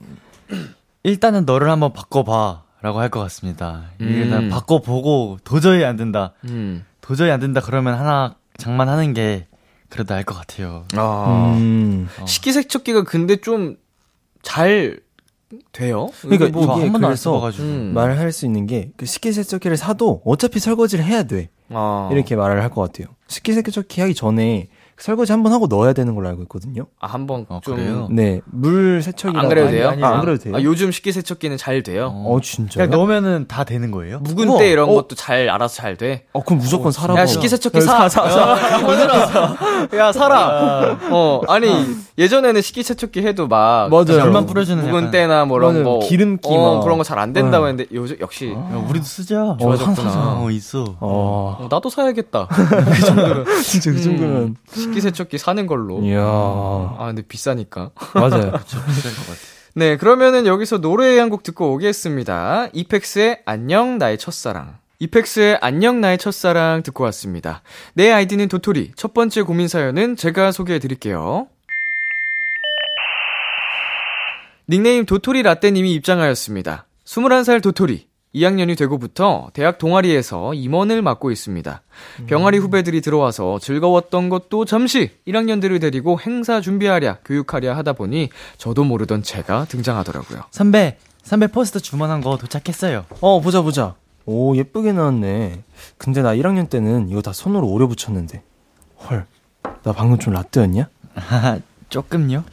[1.04, 2.64] 일단은 너를 한번 바꿔봐.
[2.82, 3.84] 라고 할 것 같습니다.
[4.02, 4.08] 음.
[4.08, 6.32] 일단 바꿔보고 도저히 안 된다.
[6.46, 6.86] 음.
[7.02, 9.48] 도저히 안 된다 그러면 하나 장만하는 게
[9.90, 10.86] 그래도 나을 것 같아요.
[10.96, 11.56] 아.
[11.58, 12.08] 음.
[12.20, 12.26] 어.
[12.26, 13.78] 식기세척기가 근데 좀
[14.42, 15.00] 잘
[15.72, 16.10] 돼요?
[16.22, 17.50] 그러니까 이게 뭐 이게 한 번도 안 그래서.
[17.60, 17.92] 음.
[17.94, 21.50] 말할 수 있는 게, 그 식기세척기를 사도 어차피 설거지를 해야 돼.
[21.70, 22.08] 아.
[22.12, 23.14] 이렇게 말을 할 것 같아요.
[23.28, 24.68] 식기세척기 하기 전에
[25.00, 26.86] 설거지 한 번 하고 넣어야 되는 걸로 알고 있거든요.
[27.00, 27.78] 아, 한번 어, 좀.
[27.78, 28.10] 그래요?
[28.12, 28.42] 네.
[28.46, 29.42] 물 세척이랑.
[29.44, 29.94] 안 그래도 돼요?
[30.02, 30.56] 아, 안 그래도 돼요?
[30.58, 32.12] 아, 요즘 식기세척기는 잘 돼요.
[32.14, 32.88] 어, 진짜요?
[32.90, 34.20] 그냥 넣으면 다 되는 거예요?
[34.20, 34.58] 묵은.
[34.58, 34.94] 때 이런 어.
[34.94, 36.26] 것도 잘 알아서 잘 돼.
[36.34, 37.18] 어, 그럼 무조건 사라고.
[37.20, 38.10] 야, 식기세척기 사.
[38.10, 38.58] 사, 사.
[39.98, 40.98] 야, 사라.
[41.10, 41.72] 어, 아니,
[42.18, 43.90] 예전에는 식기세척기 해도 막.
[43.90, 44.24] 맞아요.
[44.24, 45.84] 물만 뿌려주는 묵은 약간- 때나 뭐 이런.
[45.84, 46.00] 거.
[46.00, 46.84] 기름기 어, 막.
[46.84, 47.70] 그런 거 잘 안 된다고 네.
[47.72, 48.52] 했는데, 요즘, 역시.
[48.52, 49.56] 야, 우리도 쓰자.
[49.60, 49.92] 좋아졌구나.
[49.92, 50.20] 어, 사자.
[50.42, 50.84] 어, 있어.
[51.00, 52.48] 어, 어, 나도 사야겠다.
[53.64, 54.56] 진짜 그 정도면.
[54.94, 56.02] 식기세척기 사는 걸로.
[56.04, 56.20] 이야.
[56.22, 57.92] 아, 근데 비싸니까.
[58.16, 58.52] 맞아요.
[59.76, 62.70] 네, 그러면은 여기서 노래 한 곡 듣고 오겠습니다.
[62.74, 64.78] 이펙스의 안녕 나의 첫사랑.
[65.00, 67.62] 이펙스의 안녕 나의 첫사랑 듣고 왔습니다.
[67.94, 68.92] 내 아이디는 도토리.
[68.96, 71.48] 첫 번째 고민 사연은 제가 소개해 드릴게요.
[74.68, 76.86] 닉네임 도토리 라떼님이 입장하였습니다.
[77.06, 78.09] 21살 도토리.
[78.36, 81.82] 2학년이 되고부터 대학 동아리에서 임원을 맡고 있습니다.
[82.28, 89.24] 병아리 후배들이 들어와서 즐거웠던 것도 잠시 1학년들을 데리고 행사 준비하랴, 교육하랴 하다 보니 저도 모르던
[89.24, 90.44] 제가 등장하더라고요.
[90.52, 93.06] 선배, 선배 포스터 주문한 거 도착했어요.
[93.22, 93.96] 어, 보자, 보자.
[94.26, 95.64] 오, 예쁘게 나왔네.
[95.98, 98.44] 근데 나 1학년 때는 이거 다 손으로 오려 붙였는데.
[99.10, 99.26] 헐.
[99.84, 100.88] 나 방금 좀 라떼였냐?
[101.16, 102.44] 하하, 조금요?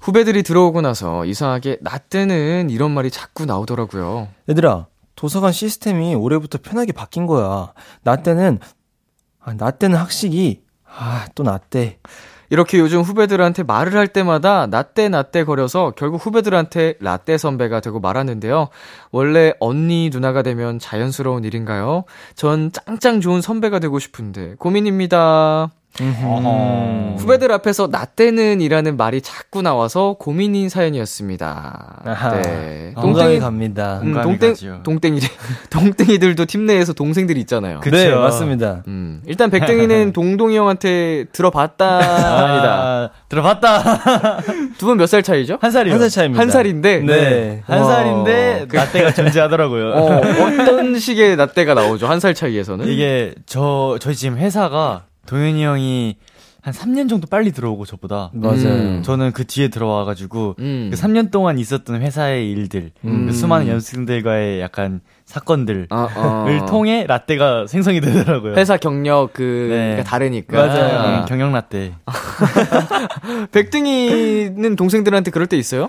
[0.00, 4.28] 후배들이 들어오고 나서 이상하게 나 때는 이런 말이 자꾸 나오더라고요.
[4.48, 4.86] 얘들아,
[5.18, 7.72] 도서관 시스템이 올해부터 편하게 바뀐 거야.
[8.04, 8.60] 나 때는,
[9.40, 11.98] 아, 나 때는 학식이, 아, 또 나 때.
[12.50, 18.68] 이렇게 요즘 후배들한테 말을 할 때마다 나때 나때 거려서 결국 후배들한테 라떼 선배가 되고 말았는데요.
[19.10, 22.04] 원래 언니 누나가 되면 자연스러운 일인가요?
[22.36, 25.70] 전 짱짱 좋은 선배가 되고 싶은데 고민입니다.
[26.00, 27.16] 음.
[27.18, 32.02] 후배들 앞에서 나 때는 이라는 말이 자꾸 나와서 고민인 사연이었습니다.
[32.04, 32.40] 아하.
[32.42, 32.92] 네.
[33.00, 34.00] 동감이 갑니다.
[34.02, 34.80] 음, 동땡, 가죠.
[34.84, 35.26] 동땡이래.
[35.70, 37.80] 동땡이들도 팀 내에서 동생들이 있잖아요.
[37.80, 37.96] 그쵸.
[37.96, 38.82] 네, 맞습니다.
[38.88, 41.86] 음, 일단 백등이는 동동이 형한테 들어봤다.
[41.98, 42.72] 아니다.
[42.78, 43.82] 아, 들어봤다.
[44.78, 45.58] 두 분 몇 살 차이죠?
[45.60, 45.92] 한 살이요.
[45.94, 46.40] 한 살 차입니다.
[46.40, 46.98] 한 살인데?
[47.00, 47.62] 네.
[47.66, 47.84] 한 와.
[47.86, 49.90] 살인데 나때가 존재하더라고요.
[49.92, 52.06] 어, 어떤 식의 나때가 나오죠?
[52.06, 52.86] 한 살 차이에서는?
[52.88, 56.16] 이게 저 저희 지금 회사가 동현이 형이
[56.60, 58.56] 한 3년 정도 빨리 들어오고 저보다 맞아요.
[58.56, 59.02] 음.
[59.02, 60.88] 저는 그 뒤에 들어와가지고 음.
[60.90, 63.26] 그 3년 동안 있었던 회사의 일들, 음.
[63.26, 66.66] 그 수많은 연습생들과의 약간 사건들을 아, 아.
[66.66, 68.54] 통해 라떼가 생성이 되더라고요.
[68.54, 69.96] 회사 경력 그 네.
[69.96, 70.66] 가 다르니까.
[70.66, 71.20] 맞아요.
[71.20, 71.94] 음, 경영 라떼.
[73.52, 75.88] 백등이는 동생들한테 그럴 때 있어요?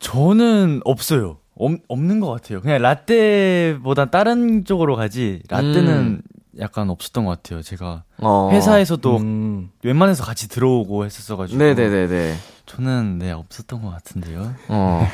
[0.00, 1.36] 저는 없어요.
[1.54, 2.60] 없, 없는 것 같아요.
[2.62, 6.22] 그냥 라떼보다 다른 쪽으로 가지 라떼는 음.
[6.58, 7.62] 약간 없었던 것 같아요.
[7.62, 8.50] 제가 어.
[8.52, 9.70] 회사에서도 음.
[9.82, 12.34] 웬만해서 같이 들어오고 했었어가지고 네네네네.
[12.66, 14.54] 저는 네 없었던 것 같은데요.
[14.68, 15.06] 어.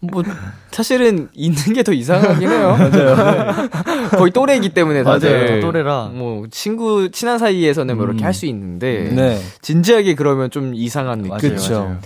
[0.00, 0.22] 뭐
[0.72, 2.74] 사실은 있는 게 더 이상하긴 해요.
[2.78, 3.68] 맞아요.
[4.18, 5.60] 거의 또래이기 때문에 다들 맞아요.
[5.60, 6.10] 또래라.
[6.12, 8.26] 뭐 친구 친한 사이에서는 뭐 이렇게 음.
[8.26, 9.40] 할수 있는데 네.
[9.60, 11.54] 진지하게 그러면 좀 이상한 느낌.
[11.56, 11.98] 맞아요.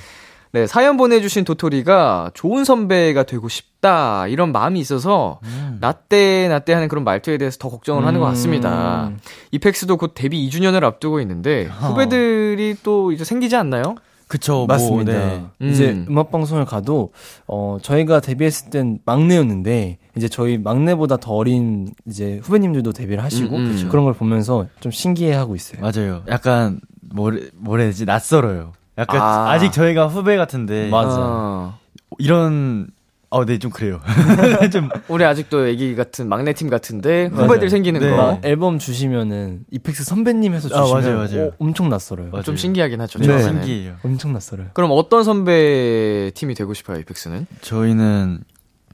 [0.53, 5.79] 네, 사연 보내주신 도토리가 좋은 선배가 되고 싶다 이런 마음이 있어서 음.
[5.81, 8.31] 나때 나때 하는 그런 말투에 대해서 더 걱정을 하는 것 음.
[8.31, 9.13] 같습니다.
[9.51, 11.89] 이펙스도 곧 데뷔 2주년을 앞두고 있는데 어.
[11.89, 13.97] 후배들이 또 이제 생기지 않나요?
[14.29, 15.13] 그쵸, 맞습니다.
[15.13, 15.45] 뭐, 네.
[15.63, 15.69] 음.
[15.71, 17.13] 이제 음악 방송을 가도
[17.47, 23.67] 어 저희가 데뷔했을 땐 막내였는데 이제 저희 막내보다 더 어린 이제 후배님들도 데뷔를 하시고 음,
[23.67, 23.89] 음.
[23.89, 25.81] 그런 걸 보면서 좀 신기해하고 있어요.
[25.81, 26.23] 맞아요.
[26.29, 28.73] 약간 뭐래 뭐라 해야 되지 낯설어요.
[28.99, 29.51] 약간 아.
[29.51, 29.59] 아.
[29.59, 31.17] 직 저희가 후배 같은데 맞아.
[31.19, 31.79] 어.
[32.19, 32.89] 이런
[33.29, 34.01] 어, 네, 좀 그래요.
[34.73, 37.69] 좀 우리 아직도 애기 같은 막내 팀 같은데 후배들 맞아요.
[37.69, 38.11] 생기는 네.
[38.11, 38.17] 거.
[38.17, 41.49] 막 앨범 주시면은 이펙스 선배님 해서 아, 주시면 맞아요, 맞아요.
[41.49, 42.31] 어, 엄청 낯설어요.
[42.31, 42.43] 맞아요.
[42.45, 43.19] 좀 신기하긴 하죠.
[43.19, 43.43] 네.
[43.43, 43.97] 신기해요.
[44.05, 44.69] 엄청 낯설어요.
[44.75, 47.47] 그럼 어떤 선배 팀이 되고 싶어요, 이펙스는?
[47.63, 48.41] 저희는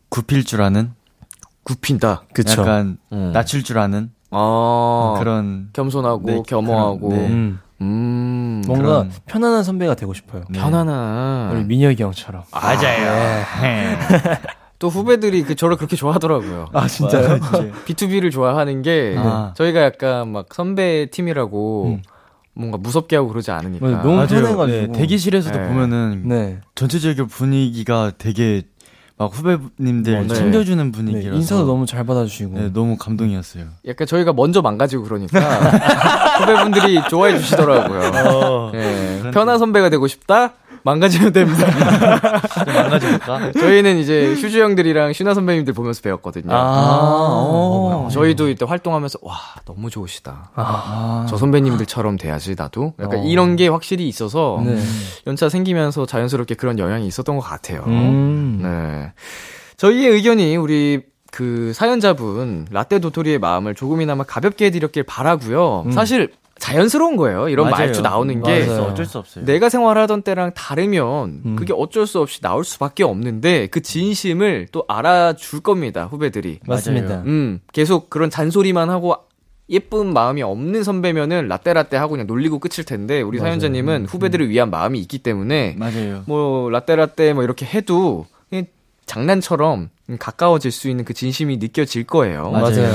[0.09, 0.93] 굽힐 줄 아는
[1.65, 2.23] 굽힌다.
[2.33, 2.63] 그쵸.
[2.63, 3.31] 약간 음.
[3.33, 7.29] 낮출 줄 아는 아, 그런 겸손하고 네, 겸허하고 그런, 네.
[7.29, 10.45] 음, 음, 뭔가 그런- 편안한 선배가 되고 싶어요.
[10.49, 10.59] 네.
[10.59, 11.51] 편안한.
[11.57, 12.43] 우리 민혁이 형처럼.
[12.53, 13.45] 맞아요.
[14.79, 16.69] 또 후배들이 그 저를 그렇게 좋아하더라고요.
[16.73, 17.39] 아 진짜요?
[17.87, 19.53] B2B를 좋아하는 게 아.
[19.57, 22.03] 저희가 약간 막 선배 팀이라고 음.
[22.55, 23.87] 뭔가 무섭게 하고 그러지 않으니까.
[23.87, 24.03] 맞아요.
[24.03, 24.27] 너무 맞아요.
[24.29, 24.67] 편해가지고.
[24.67, 25.69] 네, 대기실에서도 네.
[25.69, 26.59] 보면은 네.
[26.75, 28.63] 전체적인 분위기가 되게
[29.17, 30.35] 막 후배님들 어, 네.
[30.35, 32.59] 챙겨주는 네, 분위기라서 인사도 너무 잘 받아주시고.
[32.59, 33.65] 네, 너무 감동이었어요.
[33.87, 35.39] 약간 저희가 먼저 망가지고 그러니까
[36.41, 38.01] 후배분들이 좋아해 주시더라고요.
[38.27, 39.31] 어, 네.
[39.33, 40.55] 편한 선배가 되고 싶다?
[40.85, 41.71] 망가지면 됩니다.
[42.65, 43.53] 좀 망가질까?
[43.59, 46.53] 저희는 이제 휴주 형들이랑 슈나 선배님들 보면서 배웠거든요.
[46.53, 50.51] 아, 어, 저희도 이때 활동하면서 와 너무 좋으시다.
[50.55, 51.27] 아.
[51.29, 52.95] 저 선배님들처럼 돼야지 나도.
[53.01, 53.25] 약간 어.
[53.25, 54.79] 이런 게 확실히 있어서 네.
[55.27, 57.85] 연차 생기면서 자연스럽게 그런 영향이 있었던 것 같아요.
[57.87, 58.61] 음.
[58.63, 59.13] 네.
[59.77, 65.87] 저희의 의견이 우리 그 사연자분 라떼 도토리의 마음을 조금이나마 가볍게 해드렸길 바라고요.
[65.91, 66.31] 사실
[66.63, 67.49] 자연스러운 거예요.
[67.49, 67.87] 이런 맞아요.
[67.87, 68.83] 말투 나오는 게 맞아요.
[68.85, 69.45] 어쩔 수 없어요.
[69.45, 71.57] 내가 생활하던 때랑 다르면 음.
[71.57, 76.61] 그게 어쩔 수 없이 나올 수밖에 없는데 그 진심을 또 알아줄 겁니다 후배들이.
[76.65, 77.25] 맞습니다.
[77.27, 79.17] 음 계속 그런 잔소리만 하고
[79.71, 83.51] 예쁜 마음이 없는 선배면은 라떼라떼 하고 그냥 놀리고 끝일 텐데 우리 맞아요.
[83.51, 86.23] 사연자님은 후배들을 위한 마음이 있기 때문에 맞아요.
[86.27, 88.67] 뭐 라떼라떼 뭐 이렇게 해도 그냥
[89.07, 92.53] 장난처럼 가까워질 수 있는 그 진심이 느껴질 거예요.
[92.53, 92.93] 맞아요.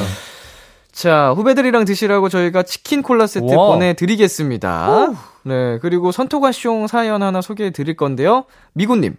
[0.97, 3.67] 자, 후배들이랑 드시라고 저희가 치킨 콜라 세트 와.
[3.67, 5.13] 보내드리겠습니다.
[5.43, 8.45] 네, 그리고 선토가쇼 사연 하나 소개해 드릴 건데요.
[8.73, 9.15] 미구님.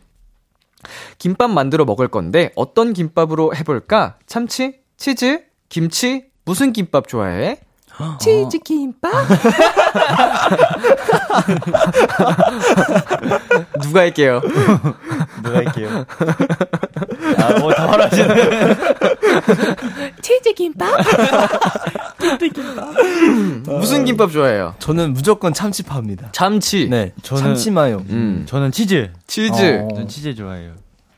[1.18, 4.16] 김밥 만들어 먹을 건데 어떤 김밥으로 해볼까?
[4.26, 4.80] 참치?
[4.96, 5.44] 치즈?
[5.68, 6.24] 김치?
[6.44, 7.60] 무슨 김밥 좋아해?
[8.20, 9.11] 치즈 김밥?
[13.82, 14.40] 누가 할게요?
[15.42, 16.04] 누가 할게요?
[17.38, 18.28] 아, 뭐, 다 말하시네.
[23.78, 24.74] 무슨 김밥 좋아해요?
[24.78, 26.30] 저는 무조건 참치파입니다.
[26.32, 26.88] 참치.
[26.88, 27.12] 네.
[27.22, 28.04] 저는- 참치 마요.
[28.11, 28.44] 음.
[28.46, 29.12] 저는 치즈.
[29.26, 29.87] 치즈.
[29.90, 29.94] 어.
[29.94, 30.72] 전 치즈 좋아해요.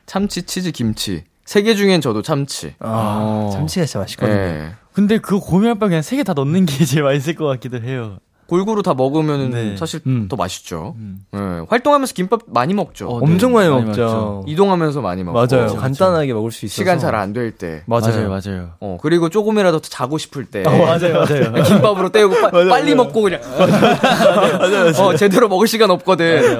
[0.05, 1.23] 참치, 치즈, 김치.
[1.45, 2.75] 세 개 중엔 저도 참치.
[2.79, 4.37] 아, 참치가 진짜 맛있거든요.
[4.37, 4.71] 예.
[4.93, 8.19] 근데 그 고명빵 그냥 세 개 다 넣는 게 제일 맛있을 것 같기도 해요.
[8.51, 9.77] 골고루 다 먹으면 네.
[9.77, 10.27] 사실 음.
[10.27, 10.93] 더 맛있죠.
[10.97, 11.19] 음.
[11.33, 11.37] 예.
[11.69, 13.07] 활동하면서 김밥 많이 먹죠.
[13.07, 14.01] 어, 엄청 네, 많이 많이 먹죠.
[14.01, 14.43] 먹죠.
[14.45, 15.33] 이동하면서 많이 먹고.
[15.37, 15.47] 맞아요.
[15.67, 16.75] 그렇죠, 간단하게 먹을 수 있어서.
[16.75, 17.83] 시간 잘 안 될 때.
[17.85, 18.27] 맞아요.
[18.27, 18.69] 맞아요, 맞아요.
[18.81, 20.63] 어, 그리고 조금이라도 더 자고 싶을 때.
[20.63, 21.53] 맞아요, 맞아요.
[21.63, 23.39] 김밥으로 때우고 빠- 빨리 먹고 그냥.
[24.99, 26.57] 어, 제대로 먹을 시간 없거든.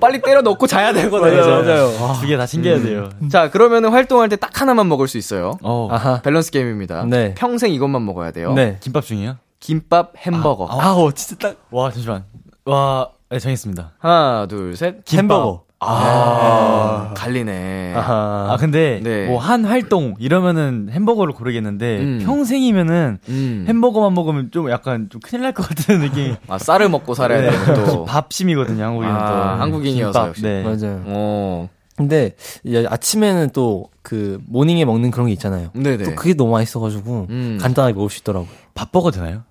[0.00, 1.36] 빨리 때려 넣고 자야 되거든.
[1.36, 2.14] 맞아요, 맞아요.
[2.22, 3.10] 두 개 다 챙겨야 돼요.
[3.30, 5.58] 자, 그러면은 활동할 때 딱 하나만 먹을 수 있어요.
[5.62, 5.88] 어.
[6.22, 7.04] 밸런스 게임입니다.
[7.04, 7.34] 네.
[7.36, 8.54] 평생 이것만 먹어야 돼요.
[8.54, 8.78] 네.
[8.80, 9.36] 김밥 중이요?
[9.68, 10.66] 김밥 햄버거.
[10.70, 11.56] 아, 어, 진짜 딱.
[11.70, 12.24] 와, 잠시만.
[12.66, 13.92] 와, 네, 정했습니다.
[13.98, 14.96] 하나, 둘, 셋.
[15.10, 15.64] 햄버거.
[15.80, 17.94] 아, 갈리네.
[17.96, 18.48] 아하.
[18.52, 19.26] 아, 근데, 네.
[19.26, 22.22] 뭐, 한 활동, 이러면은 햄버거를 고르겠는데, 음.
[22.26, 23.64] 평생이면은 음.
[23.66, 26.36] 햄버거만 먹으면 좀 약간 좀 큰일 날 것 같은 느낌이.
[26.48, 27.50] 아, 쌀을 먹고 살아야 네.
[27.50, 28.04] 되는 또.
[28.06, 29.62] 밥심이거든요, 한국인은 아, 또.
[29.62, 30.42] 한국인이어서 김밥, 역시.
[30.42, 30.62] 네.
[30.62, 31.02] 맞아요.
[31.06, 31.68] 어.
[31.96, 35.70] 근데 이제 아침에는 또 그 모닝에 먹는 그런 게 있잖아요.
[35.72, 36.04] 네네.
[36.04, 37.58] 또 그게 너무 맛있어가지고 음.
[37.58, 38.50] 간단하게 먹을 수 있더라고요.
[38.74, 39.44] 밥버거 되나요?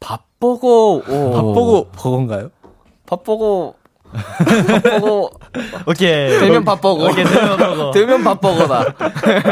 [0.00, 1.30] 밥버거, 오.
[1.32, 2.50] 밥버거 버거인가요?
[3.06, 3.74] 밥버거,
[4.82, 5.30] 밥버거,
[5.86, 6.38] 오케이.
[6.38, 7.04] 대면 밥버거.
[7.10, 7.90] 오케이, 대면 밥버거.
[7.92, 8.94] 대면 밥버거다.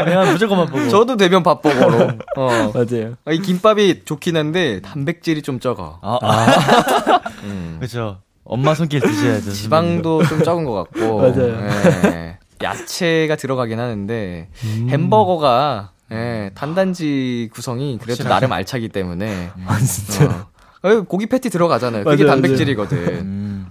[0.05, 0.89] 내가 무조건 밥버거.
[0.89, 2.07] 저도 대면 밥버거로.
[2.37, 2.71] 어.
[2.73, 3.15] 맞아요.
[3.31, 5.99] 이 김밥이 좋긴 한데, 단백질이 좀 적어.
[6.01, 7.21] 아, 아.
[7.43, 7.77] 음.
[7.79, 8.19] 그렇죠.
[8.43, 9.51] 엄마 손길 드셔야죠.
[9.51, 11.17] 지방도 좀 적은 것 같고.
[11.17, 11.57] 맞아요.
[12.05, 12.37] 예.
[12.63, 14.49] 야채가 들어가긴 하는데,
[14.89, 19.51] 햄버거가, 예, 단단지 구성이 그래도 나름 알차기 때문에.
[19.65, 20.47] 아, 진짜.
[20.83, 21.01] 어.
[21.07, 22.03] 고기 패티 들어가잖아요.
[22.03, 22.97] 그게 맞아요, 단백질이거든.
[22.97, 23.67] 음.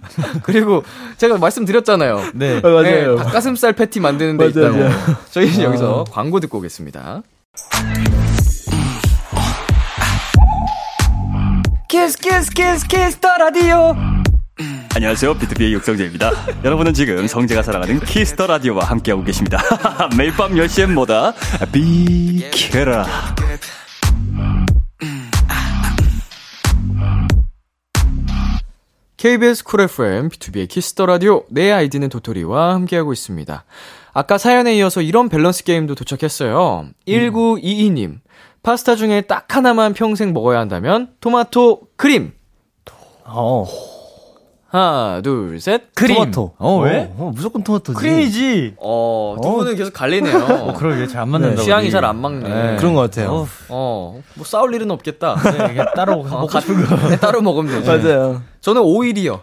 [0.44, 0.82] 그리고
[1.18, 2.22] 제가 말씀드렸잖아요.
[2.34, 2.60] 네.
[2.60, 3.16] 맞아요.
[3.16, 4.78] 닭가슴살 패티 만드는 데 맞아요, 있다고.
[4.84, 5.16] 맞아요.
[5.30, 7.22] 저희는 여기서 광고 듣고 오겠습니다.
[11.88, 13.94] Kiss Kiss Kiss Kiss the Radio
[14.96, 15.34] 안녕하세요.
[15.34, 16.30] 비투비의 육성재입니다.
[16.62, 19.58] 여러분은 지금 성재가 사랑하는 Kiss the Radio와 함께하고 계십니다.
[20.16, 21.34] 매일 밤 10시엔 뭐다?
[21.72, 23.04] 비키라.
[29.16, 33.64] KBS Cool FM, 비투비의 Kiss the Radio, 내 아이디는 도토리와 함께하고 있습니다.
[34.12, 36.86] 아까 사연에 이어서 이런 밸런스 게임도 도착했어요.
[37.08, 38.20] 1922님,
[38.62, 42.32] 파스타 중에 딱 하나만 평생 먹어야 한다면, 토마토 크림.
[43.24, 43.66] 어.
[44.78, 45.94] 하나, 둘, 셋.
[45.94, 46.16] 크림.
[46.16, 46.54] 토마토.
[46.58, 47.12] 어, 왜?
[47.16, 47.96] 어, 무조건 토마토지.
[47.96, 48.74] 크림이지.
[48.78, 49.52] 어, 두 어.
[49.52, 50.34] 분은 계속 갈리네요.
[50.50, 51.62] 어, 그러게 잘 안 맞는다.
[51.62, 51.90] 취향이 우리.
[51.92, 52.48] 잘안 맞네.
[52.48, 52.76] 네.
[52.76, 53.30] 그런 것 같아요.
[53.30, 55.36] 어, 어, 뭐 싸울 일은 없겠다.
[55.68, 57.08] 네, 따로 어, 먹고 가- 싶은 거.
[57.08, 58.08] 네, 따로 먹으면 되지.
[58.08, 58.42] 맞아요.
[58.60, 59.40] 저는 오일이요.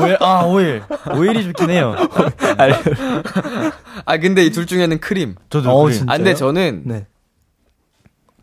[0.00, 0.82] 오일, 아, 오일.
[1.12, 1.96] 오일이 좋긴 해요.
[4.06, 5.34] 아, 근데 이 둘 중에는 크림.
[5.50, 5.98] 저도 어, 크림.
[5.98, 6.12] 진짜.
[6.12, 7.06] 아, 근데 저는 네.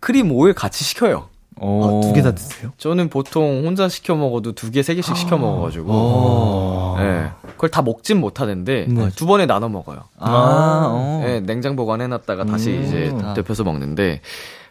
[0.02, 1.30] 크림 오일 같이 시켜요.
[1.58, 2.02] 어.
[2.04, 2.72] 두개 다 드세요?
[2.78, 5.88] 저는 보통 혼자 시켜 먹어도 두 개, 세 개씩 시켜 먹어가지고.
[5.90, 6.96] 어.
[7.00, 7.30] 네.
[7.52, 9.10] 그걸 다 먹진 못하는데, 네.
[9.16, 10.04] 두 번에 나눠 먹어요.
[10.20, 11.22] 아, 어.
[11.24, 12.84] 네, 냉장 보관해놨다가 다시 음.
[12.84, 14.22] 이제 데펴서 먹는데,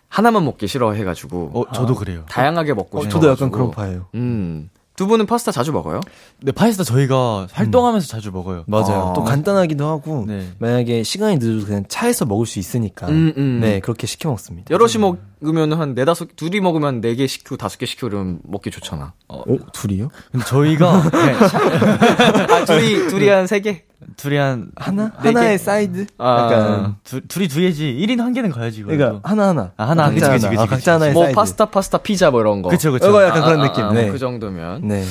[0.09, 2.25] 하나만 먹기 싫어해가지고, 어, 저도 그래요.
[2.29, 3.13] 다양하게 먹고 어, 싶어.
[3.13, 4.07] 저도 약간 그런 파예요.
[4.15, 4.69] 음.
[4.97, 6.01] 두 분은 파스타 자주 먹어요?
[6.41, 8.63] 네, 파스타 저희가 활동하면서 자주 먹어요.
[8.69, 9.09] 맞아요.
[9.09, 9.13] 아.
[9.13, 10.47] 또 간단하기도 하고 네.
[10.59, 13.59] 만약에 시간이 늦어도 그냥 차에서 먹을 수 있으니까 음, 음.
[13.61, 14.71] 네 그렇게 시켜 먹습니다.
[14.71, 18.71] 여럿이 먹 으면 한 네다섯, 둘이 먹으면 네 개 시키고 다섯 개 시키고 그러면 먹기
[18.71, 19.13] 좋잖아.
[19.29, 20.09] 어, 둘이요?
[20.33, 23.85] 근데 저희가 네, 샤- 아, 둘이, 둘이 한 세 개?
[24.17, 25.39] 둘이 한 하나 네 개?
[25.39, 26.07] 하나의 사이드.
[26.19, 26.49] 아.
[26.53, 28.83] 약간 두, 둘이 두 개지 1인 한 개는 가야지.
[28.83, 28.99] 그래도.
[28.99, 29.73] 그러니까 하나 하나.
[29.77, 31.35] 아, 하나, 각자 그치, 그치, 아, 그치, 각자 하나의 뭐 사이드.
[31.37, 32.69] 파스타, 파스타, 피자 뭐 이런 거.
[32.69, 33.09] 그쵸, 그쵸.
[33.09, 33.85] 이거 약간 그런 아, 느낌.
[33.85, 34.03] 아, 네.
[34.05, 34.87] 뭐 그 정도면.
[34.89, 35.05] 네.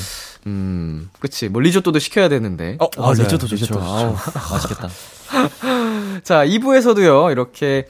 [0.45, 1.47] 음, 그치.
[1.49, 2.77] 뭐 리조또도 시켜야 되는데.
[2.79, 3.79] 어, 아, 리조또 좋죠.
[3.81, 4.15] 아우,
[4.51, 4.89] 맛있겠다.
[6.23, 7.87] 자, 2부에서도요, 이렇게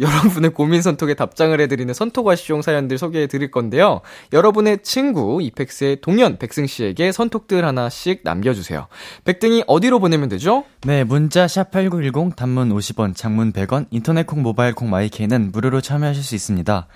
[0.00, 4.00] 여러분의 고민 선톡에 답장을 해드리는 선톡와시용 사연들 소개해 드릴 건데요.
[4.32, 8.88] 여러분의 친구, 이펙스의 동현, 백승씨에게 선톡들 하나씩 남겨주세요.
[9.24, 10.64] 백등이 어디로 보내면 되죠?
[10.82, 16.34] 네, 문자 샵8910 단문 50원, 장문 100원, 인터넷 콩, 모바일 콩, 마이케이는 무료로 참여하실 수
[16.34, 16.86] 있습니다.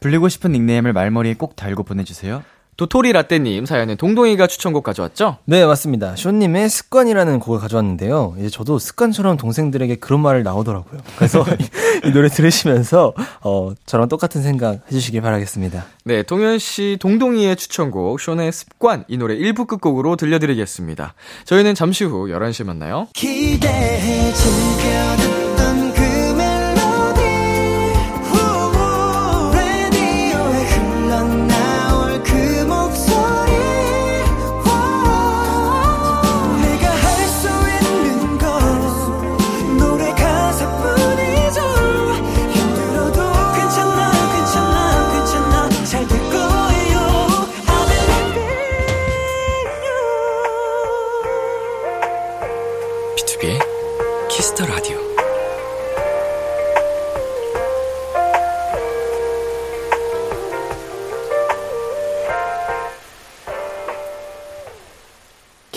[0.00, 2.42] 불리고 싶은 닉네임을 말머리에 꼭 달고 보내주세요.
[2.78, 5.38] 도토리 라떼님 사연은 동동이가 추천곡 가져왔죠?
[5.46, 6.14] 네, 맞습니다.
[6.14, 8.36] 쇼님의 습관이라는 곡을 가져왔는데요.
[8.38, 11.00] 이제 저도 습관처럼 동생들에게 그런 말을 나오더라고요.
[11.16, 11.68] 그래서 이,
[12.06, 15.86] 이 노래 들으시면서, 어, 저랑 똑같은 생각 해주시길 바라겠습니다.
[16.04, 21.14] 네, 동현 씨 동동이의 추천곡, 쇼의 습관, 이 노래 1부 끝곡으로 들려드리겠습니다.
[21.46, 23.08] 저희는 잠시 후 11시에 만나요.
[23.12, 25.37] 기대해 즐겨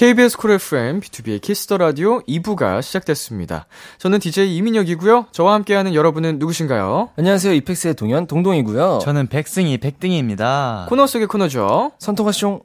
[0.02, 3.68] KBS Cool FM, 비투비의 Kiss the Radio 2부가 시작됐습니다.
[4.00, 5.28] 저는 DJ 이민혁이고요.
[5.32, 7.12] 저와 함께하는 여러분은 누구신가요?
[7.16, 7.54] 안녕하세요.
[7.54, 9.02] 이펙스의 동현, 동동이고요.
[9.04, 10.88] 저는 백승이, 백등이입니다.
[10.90, 11.92] 코너 속의 코너죠.
[12.00, 12.64] 선톡하숑.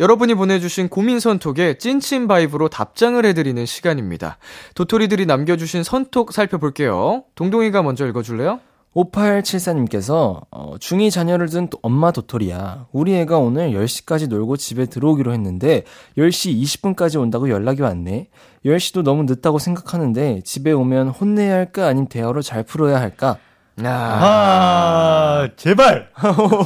[0.00, 4.38] 여러분이 보내주신 고민 선톡에 찐친 바이브로 답장을 해드리는 시간입니다.
[4.76, 7.24] 도토리들이 남겨주신 선톡 살펴볼게요.
[7.34, 8.60] 동동이가 먼저 읽어줄래요?
[8.94, 12.86] 5874님께서 어, 중2 자녀를 둔 도- 엄마 도토리야.
[12.92, 15.84] 우리 애가 오늘 10시까지 놀고 집에 들어오기로 했는데
[16.16, 18.28] 10시 20분까지 온다고 연락이 왔네.
[18.64, 23.36] 10시도 너무 늦다고 생각하는데 집에 오면 혼내야 할까 아님 대화로 잘 풀어야 할까?
[23.80, 26.08] 아, 제발!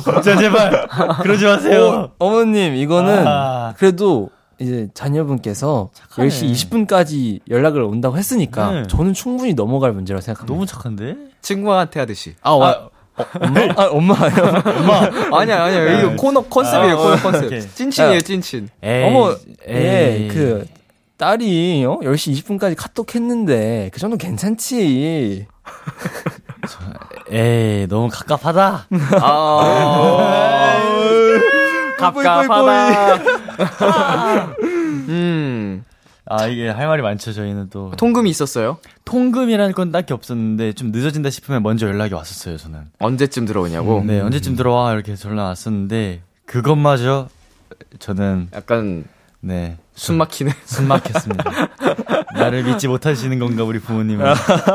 [0.03, 0.89] 진짜 제발!
[1.23, 2.11] 그러지 마세요.
[2.19, 3.75] 어, 머님 이거는 아.
[3.77, 4.31] 그래도
[4.63, 6.29] 이제 자녀분께서 착하네.
[6.29, 8.83] 10시 20분까지 연락을 온다고 했으니까 네.
[8.89, 10.53] 저는 충분히 넘어갈 문제라고 생각합니다.
[10.53, 11.17] 너무 착한데?
[11.43, 12.35] 친구한테 하듯이.
[12.43, 12.89] 아, 와,
[13.41, 13.61] 엄마?
[13.77, 15.35] 아, 엄마요?
[15.37, 16.01] 아니야, 아니야.
[16.01, 17.45] 이거 코너 컨셉이에요, 아, 코너 어, 컨셉.
[17.47, 17.61] 오케이.
[17.61, 18.21] 찐친이에요, 야.
[18.21, 18.69] 찐친.
[18.83, 19.33] 에이, 어머,
[19.67, 19.75] 에이.
[19.77, 20.67] 예, 그,
[21.19, 21.99] 딸이, 어?
[22.03, 25.47] 10시 20분까지 카톡 했는데, 그 정도 괜찮지.
[27.31, 28.87] 에이, 너무 갑갑하다.
[29.21, 30.79] 아.
[31.99, 33.42] 갑갑하다.
[35.09, 35.85] 음.
[36.27, 37.91] 아, 이게 할 말이 많죠, 저희는 또.
[37.97, 38.79] 통금이 있었어요?
[39.05, 42.81] 통금이라는 건 딱히 없었는데, 좀 늦어진다 싶으면 먼저 연락이 왔었어요, 저는.
[43.01, 44.03] 언제쯤 들어오냐고?
[44.07, 44.93] 네, 언제쯤 들어와?
[44.95, 47.29] 이렇게 전화 왔었는데, 그것마저,
[47.99, 49.05] 저는, 약간
[49.41, 50.53] 네, 숨 막히네.
[50.65, 51.45] 숨 막혔습니다.
[52.35, 54.25] 나를 믿지 못하시는 건가, 우리 부모님은.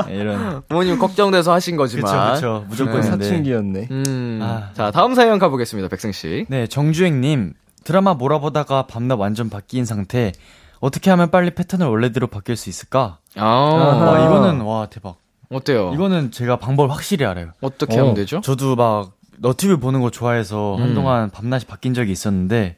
[0.08, 0.62] 네, 이런.
[0.68, 2.36] 부모님 걱정돼서 하신 거지만.
[2.36, 2.60] 그쵸.
[2.64, 2.70] 네.
[2.70, 3.08] 무조건인데.
[3.26, 3.88] 사춘기였네.
[3.90, 4.40] 음.
[4.44, 4.70] 아.
[4.74, 6.46] 자, 다음 사연 가보겠습니다, 백승 씨.
[6.50, 7.54] 네, 정주행님.
[7.88, 10.34] 드라마 몰아보다가 밤낮 완전 바뀐 상태.
[10.82, 13.20] 어떻게 하면 빨리 패턴을 원래대로 바뀔 수 있을까?
[13.38, 15.16] 아, 와, 이거는, 와, 대박.
[15.50, 15.94] 어때요?
[15.94, 17.52] 이거는 제가 방법을 확실히 알아요.
[17.62, 18.02] 어떻게 어.
[18.02, 18.42] 하면 되죠?
[18.42, 20.82] 저도 막 너튜브 보는 거 좋아해서 음.
[20.82, 22.76] 한동안 밤낮이 바뀐 적이 있었는데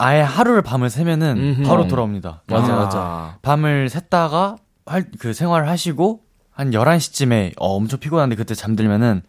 [0.00, 1.68] 아예 하루를 밤을 새면은 음흠.
[1.68, 2.42] 바로 돌아옵니다.
[2.48, 2.76] 맞아, 아.
[2.76, 3.38] 맞아.
[3.42, 9.22] 밤을 샜다가 할, 그 생활을 하시고 한 11시쯤에 어, 엄청 피곤한데 그때 잠들면은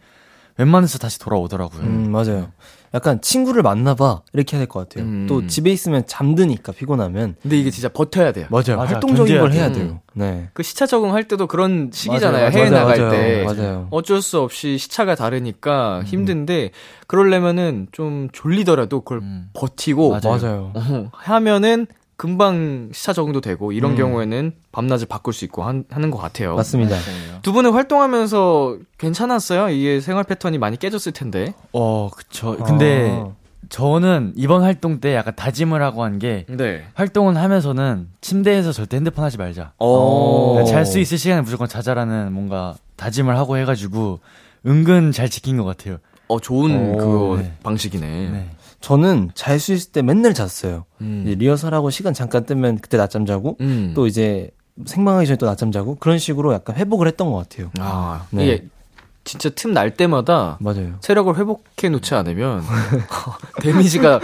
[0.58, 1.82] 웬만해서 다시 돌아오더라고요.
[1.82, 2.50] 음, 맞아요.
[2.94, 4.22] 약간 친구를 만나봐.
[4.34, 5.04] 이렇게 해야 될 것 같아요.
[5.08, 5.26] 음.
[5.28, 7.36] 또 집에 있으면 잠드니까 피곤하면.
[7.40, 8.46] 근데 이게 진짜 버텨야 돼요.
[8.50, 8.76] 맞아요.
[8.76, 9.86] 맞아, 활동적인 걸 해야 돼요.
[9.86, 10.00] 돼요.
[10.14, 10.48] 네.
[10.52, 12.44] 그 시차 적응할 때도 그런 시기잖아요.
[12.50, 13.10] 맞아요, 해외 맞아요, 나갈 맞아요.
[13.10, 13.44] 때.
[13.44, 13.88] 맞아요.
[13.90, 16.70] 어쩔 수 없이 시차가 다르니까 힘든데,
[17.06, 19.48] 그러려면은 좀 졸리더라도 그걸 음.
[19.54, 20.72] 버티고, 맞아요.
[20.74, 21.86] 어, 하면은
[22.22, 23.96] 금방 시차 적응도 되고, 이런 음.
[23.96, 26.54] 경우에는 밤낮을 바꿀 수 있고 한, 하는 것 같아요.
[26.54, 26.96] 맞습니다.
[27.42, 29.70] 두 분은 활동하면서 괜찮았어요?
[29.70, 31.52] 이게 생활 패턴이 많이 깨졌을 텐데.
[31.72, 32.56] 어, 그쵸.
[32.58, 33.32] 근데 아.
[33.70, 36.84] 저는 이번 활동 때 약간 다짐을 하고 한게 네.
[36.94, 39.72] 활동은 하면서는 침대에서 절대 핸드폰 하지 말자.
[39.80, 40.62] 어.
[40.64, 44.20] 잘수 있을 시간에 무조건 자자라는 뭔가 다짐을 하고 해가지고
[44.64, 45.96] 은근 잘 지킨 것 같아요.
[46.28, 46.98] 어, 좋은 오,
[47.36, 47.52] 그 네.
[47.64, 48.06] 방식이네.
[48.06, 48.50] 네.
[48.82, 50.84] 저는 잘 수 있을 때 맨날 잤어요.
[51.00, 51.22] 음.
[51.24, 53.92] 이제 리허설하고 시간 잠깐 뜨면 그때 낮잠 자고 음.
[53.94, 54.50] 또 이제
[54.84, 57.70] 생방하기 전에 또 낮잠 자고 그런 식으로 약간 회복을 했던 것 같아요.
[57.78, 58.44] 아, 네.
[58.44, 58.64] 이게
[59.24, 60.94] 진짜 틈 날 때마다 맞아요.
[61.00, 62.64] 체력을 회복해 놓지 않으면
[63.62, 64.18] 데미지가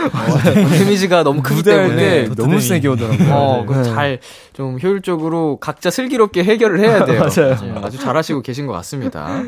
[0.77, 3.33] 데미지가 너무 크기 때문에 너무 세게 오더라고요.
[3.33, 3.85] 어, 네.
[3.85, 7.21] 잘좀 효율적으로 각자 슬기롭게 해결을 해야 돼요.
[7.31, 7.81] 맞아요.
[7.85, 9.45] 아주 잘하시고 계신 것 같습니다.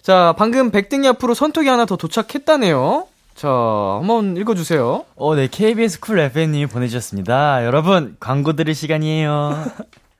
[0.00, 3.06] 자, 방금 백등이 앞으로 선톡이 하나 더 도착했다네요.
[3.40, 5.06] 자, 한번 읽어주세요.
[5.16, 7.64] 어, 네, KBS Cool FM님이 보내주셨습니다.
[7.64, 9.64] 여러분, 광고 들을 시간이에요.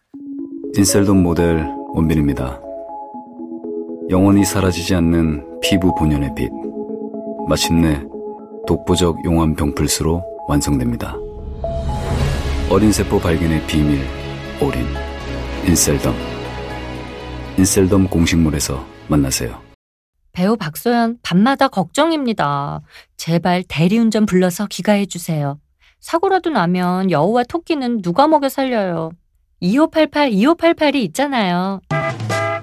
[0.74, 2.58] 인셀덤 모델 원빈입니다.
[4.08, 6.50] 영원히 사라지지 않는 피부 본연의 빛.
[7.46, 8.02] 마침내
[8.66, 11.14] 독보적 용암 병풀수로 완성됩니다.
[12.70, 14.00] 어린 세포 발견의 비밀,
[14.62, 14.86] 올인.
[15.66, 16.14] 인셀덤.
[17.58, 19.69] 인셀덤 공식몰에서 만나세요.
[20.32, 22.80] 배우 박소연, 밤마다 걱정입니다.
[23.16, 25.58] 제발 대리운전 불러서 귀가해 주세요.
[26.00, 29.10] 사고라도 나면 여우와 토끼는 누가 먹여 살려요.
[29.60, 31.80] 2588, 2588이 있잖아요.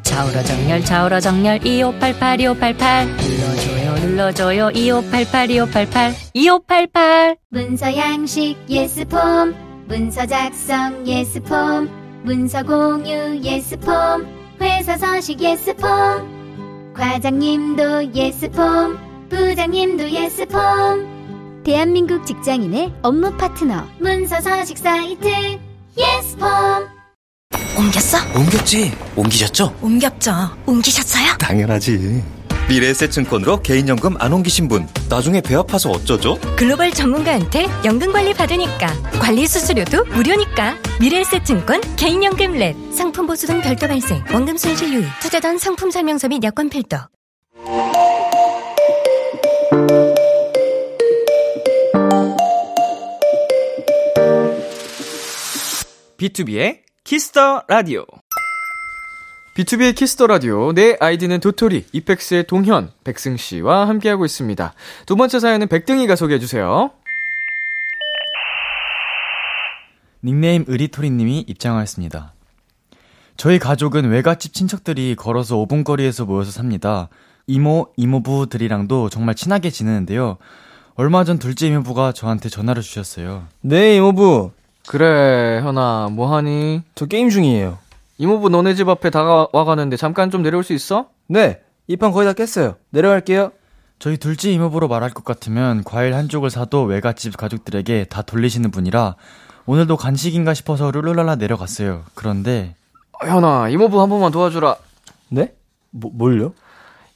[0.03, 3.05] 좌우로 정렬, 좌우로 정렬, 2588, 2588.
[3.05, 7.37] 눌러줘요, 눌러줘요, 2588, 2588, 2588.
[7.49, 16.36] 문서 양식 예스폼 문서 작성 예스폼 문서 공유 예스폼 회사 서식 예스폼
[16.97, 18.97] 과장님도 예스폼
[19.29, 25.27] 부장님도 예스폼 대한민국 직장인의 업무 파트너 문서 서식 사이트
[25.95, 26.87] 예스폼
[27.77, 28.17] 옮겼어?
[28.35, 28.91] 옮겼지.
[29.15, 29.71] 옮기셨죠?
[29.81, 30.31] 옮겼죠.
[30.65, 31.37] 옮기셨어요?
[31.37, 32.23] 당연하지.
[32.69, 36.37] 미래에셋증권으로 개인연금 안 옮기신 분 나중에 배 아파서 어쩌죠?
[36.57, 38.87] 글로벌 전문가한테 연금 관리 받으니까
[39.21, 40.75] 관리 수수료도 무료니까.
[40.99, 42.75] 미래에셋증권 개인연금 랩.
[42.93, 44.23] 상품 보수 등 별도 발생.
[44.33, 45.07] 원금 손실 유의.
[45.21, 46.97] 투자 전 상품 설명서 및 약관 필독
[56.17, 58.05] 비투비의 Kiss the Radio.
[59.57, 60.71] 비투비의 Kiss the Radio.
[60.71, 64.73] 내 아이디는 도토리, 이펙스의 동현, 백승 씨와 함께하고 있습니다.
[65.07, 66.91] 두 번째 사연은 백등이가 소개해 주세요.
[70.23, 72.33] 닉네임 의리토리 님이 입장하였습니다.
[73.35, 77.09] 저희 가족은 외갓집 친척들이 걸어서 5분 거리에서 모여서 삽니다.
[77.47, 80.37] 이모, 이모부들이랑도 정말 친하게 지내는데요.
[80.93, 83.47] 얼마 전 둘째 이모부가 저한테 전화를 주셨어요.
[83.61, 84.51] 네, 이모부.
[84.87, 86.83] 그래, 현아, 뭐하니?
[86.93, 87.86] 저 게임 중이에요.
[88.17, 91.09] 이모부 너네 집 앞에 다가와 가는데 잠깐 좀 내려올 수 있어?
[91.27, 92.75] 네, 이 판 거의 다 깼어요.
[92.89, 93.51] 내려갈게요.
[93.99, 99.15] 저희 둘째 이모부로 말할 것 같으면 과일 한 쪽을 사도 외갓집 가족들에게 다 돌리시는 분이라
[99.65, 102.03] 오늘도 간식인가 싶어서 룰루랄라 내려갔어요.
[102.13, 102.75] 그런데
[103.13, 104.75] 어, 현아, 이모부 한 번만 도와주라.
[105.29, 105.53] 네?
[105.89, 106.53] 뭐, 뭘요?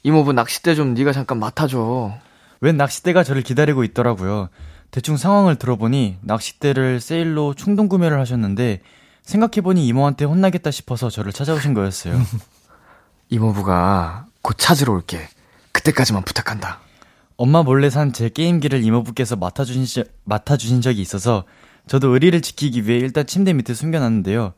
[0.03, 2.13] 이모부 낚싯대 좀 네가 잠깐 맡아줘.
[2.61, 4.49] 웬 낚싯대가 저를 기다리고 있더라고요.
[4.89, 8.81] 대충 상황을 들어보니 낚싯대를 세일로 충동 구매를 하셨는데
[9.23, 12.19] 생각해보니 이모한테 혼나겠다 싶어서 저를 찾아오신 거였어요.
[13.29, 15.27] 이모부가 곧 찾으러 올게.
[15.71, 16.79] 그때까지만 부탁한다.
[17.37, 21.45] 엄마 몰래 산 제 게임기를 이모부께서 맡아주신, 시, 맡아주신 적이 있어서
[21.87, 24.53] 저도 의리를 지키기 위해 일단 침대 밑에 숨겨놨는데요.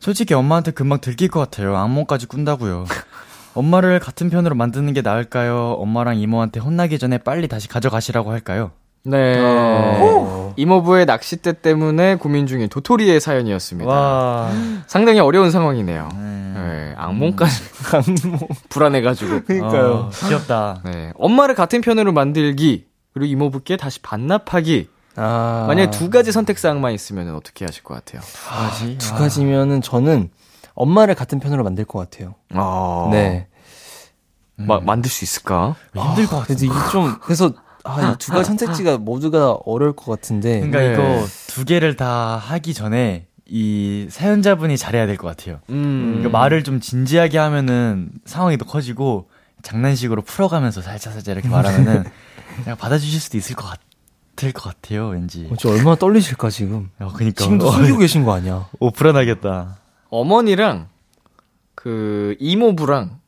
[0.00, 1.76] 솔직히 엄마한테 금방 들킬 것 같아요.
[1.76, 2.86] 악몽까지 꾼다고요.
[3.54, 5.72] 엄마를 같은 편으로 만드는 게 나을까요?
[5.72, 8.72] 엄마랑 이모한테 혼나기 전에 빨리 다시 가져가시라고 할까요?
[9.04, 9.38] 네.
[9.40, 10.52] 어.
[10.56, 13.90] 이모부의 낚싯대 때문에 고민 중인 도토리의 사연이었습니다.
[13.90, 14.50] 와.
[14.86, 16.08] 상당히 어려운 상황이네요.
[16.14, 16.34] 네.
[16.54, 17.62] 네, 악몽까지
[18.70, 19.44] 불안해가지고.
[19.44, 19.92] 그니까요.
[19.92, 20.80] 어, 귀엽다.
[20.84, 24.88] 네, 엄마를 같은 편으로 만들기 그리고 이모부께 다시 반납하기.
[25.16, 25.64] 아.
[25.68, 28.20] 만약에 두 가지 선택 사항만 있으면 어떻게 하실 것 같아요?
[28.62, 28.98] 뭐지?
[28.98, 30.30] 두 가지면은 저는
[30.74, 32.34] 엄마를 같은 편으로 만들 것 같아요.
[32.52, 33.46] 아, 네.
[34.56, 35.76] 마, 만들 수 있을까?
[35.94, 36.46] 힘들 것 같아.
[36.46, 37.52] 그래서 이게 좀, 그래서,
[37.84, 40.60] 아, 이 두 가지 선택지가 모두가 어려울 것 같은데.
[40.60, 40.92] 그러니까 네.
[40.94, 45.60] 이거 두 개를 다 하기 전에 이 사연자분이 잘해야 될 것 같아요.
[45.70, 49.28] 음, 그러니까 말을 좀 진지하게 하면은 상황이 더 커지고
[49.62, 52.04] 장난식으로 풀어가면서 살짝살짝 이렇게 말하면은
[52.62, 55.46] 그냥 받아주실 수도 있을 것 같을 것 같아요, 왠지.
[55.50, 56.90] 어, 저 얼마나 떨리실까, 지금.
[56.98, 57.44] 어, 그니까.
[57.44, 58.66] 지금도 숨기고 계신 거 아니야?
[58.80, 59.76] 오, 불안하겠다.
[60.10, 60.88] 어머니랑
[61.74, 63.18] 그 이모부랑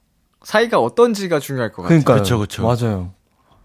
[0.45, 2.01] 사이가 어떤지가 중요할 것 같아요.
[2.03, 2.19] 그러니까요.
[2.23, 2.63] 그쵸, 그쵸.
[2.67, 3.13] 맞아요.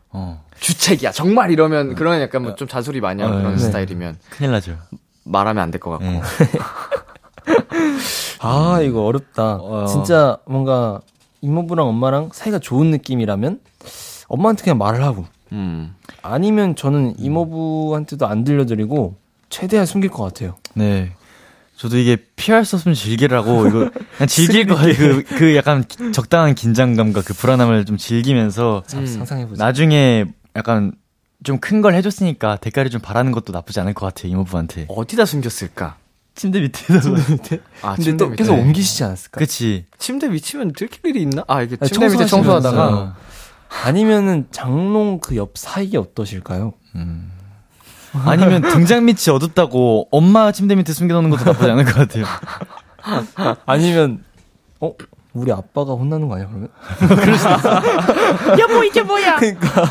[0.09, 1.11] 어, 주책이야.
[1.11, 3.59] 정말 이러면 그런 약간 뭐 좀 잔소리 많이 하는 어, 그런 네.
[3.59, 4.77] 스타일이면 큰일 나죠.
[5.25, 6.05] 말하면 안 될 것 같고.
[6.05, 6.21] 네.
[8.39, 9.55] 아, 이거 어렵다.
[9.61, 9.85] 어.
[9.85, 11.01] 진짜 뭔가
[11.41, 13.59] 이모부랑 엄마랑 사이가 좋은 느낌이라면
[14.27, 15.95] 엄마한테 그냥 말을 하고 음.
[16.21, 19.17] 아니면 저는 이모부한테도 안 들려드리고
[19.49, 20.55] 최대한 숨길 것 같아요.
[20.75, 21.11] 네.
[21.77, 24.95] 저도 이게 피할 수 없으면 즐기라고 이거 그냥 즐길 거예요.
[24.95, 25.83] 그, 그 약간
[26.13, 29.63] 적당한 긴장감과 그 불안함을 좀 즐기면서 참 상상해보자.
[29.63, 30.25] 나중에
[30.55, 30.93] 약간
[31.43, 34.85] 좀 큰 걸 해줬으니까 대가를 좀 바라는 것도 나쁘지 않을 것 같아요 이모부한테.
[34.89, 35.97] 어디다 숨겼을까?
[36.35, 36.99] 침대 밑에다.
[37.81, 38.43] 아, 근데 침대 또 밑에.
[38.43, 39.39] 계속 옮기시지 않았을까?
[39.39, 39.85] 그치.
[39.97, 41.43] 침대 밑이면 들킬 일이 있나?
[41.47, 42.25] 아, 이게 침대 밑에.
[42.25, 43.15] 청소하다가
[43.85, 46.73] 아니면은 장롱 그 옆 사이에 어떠실까요?
[48.13, 52.25] 아니면 등장 밑이 어둡다고 엄마 침대 밑에 숨겨놓는 것도 나쁘지 않을 것 같아요.
[53.65, 54.23] 아니면
[54.79, 54.93] 어
[55.33, 56.69] 우리 아빠가 혼나는 거 아니야 그러면?
[58.59, 59.37] 여보 이게 뭐야?
[59.37, 59.83] 그러니까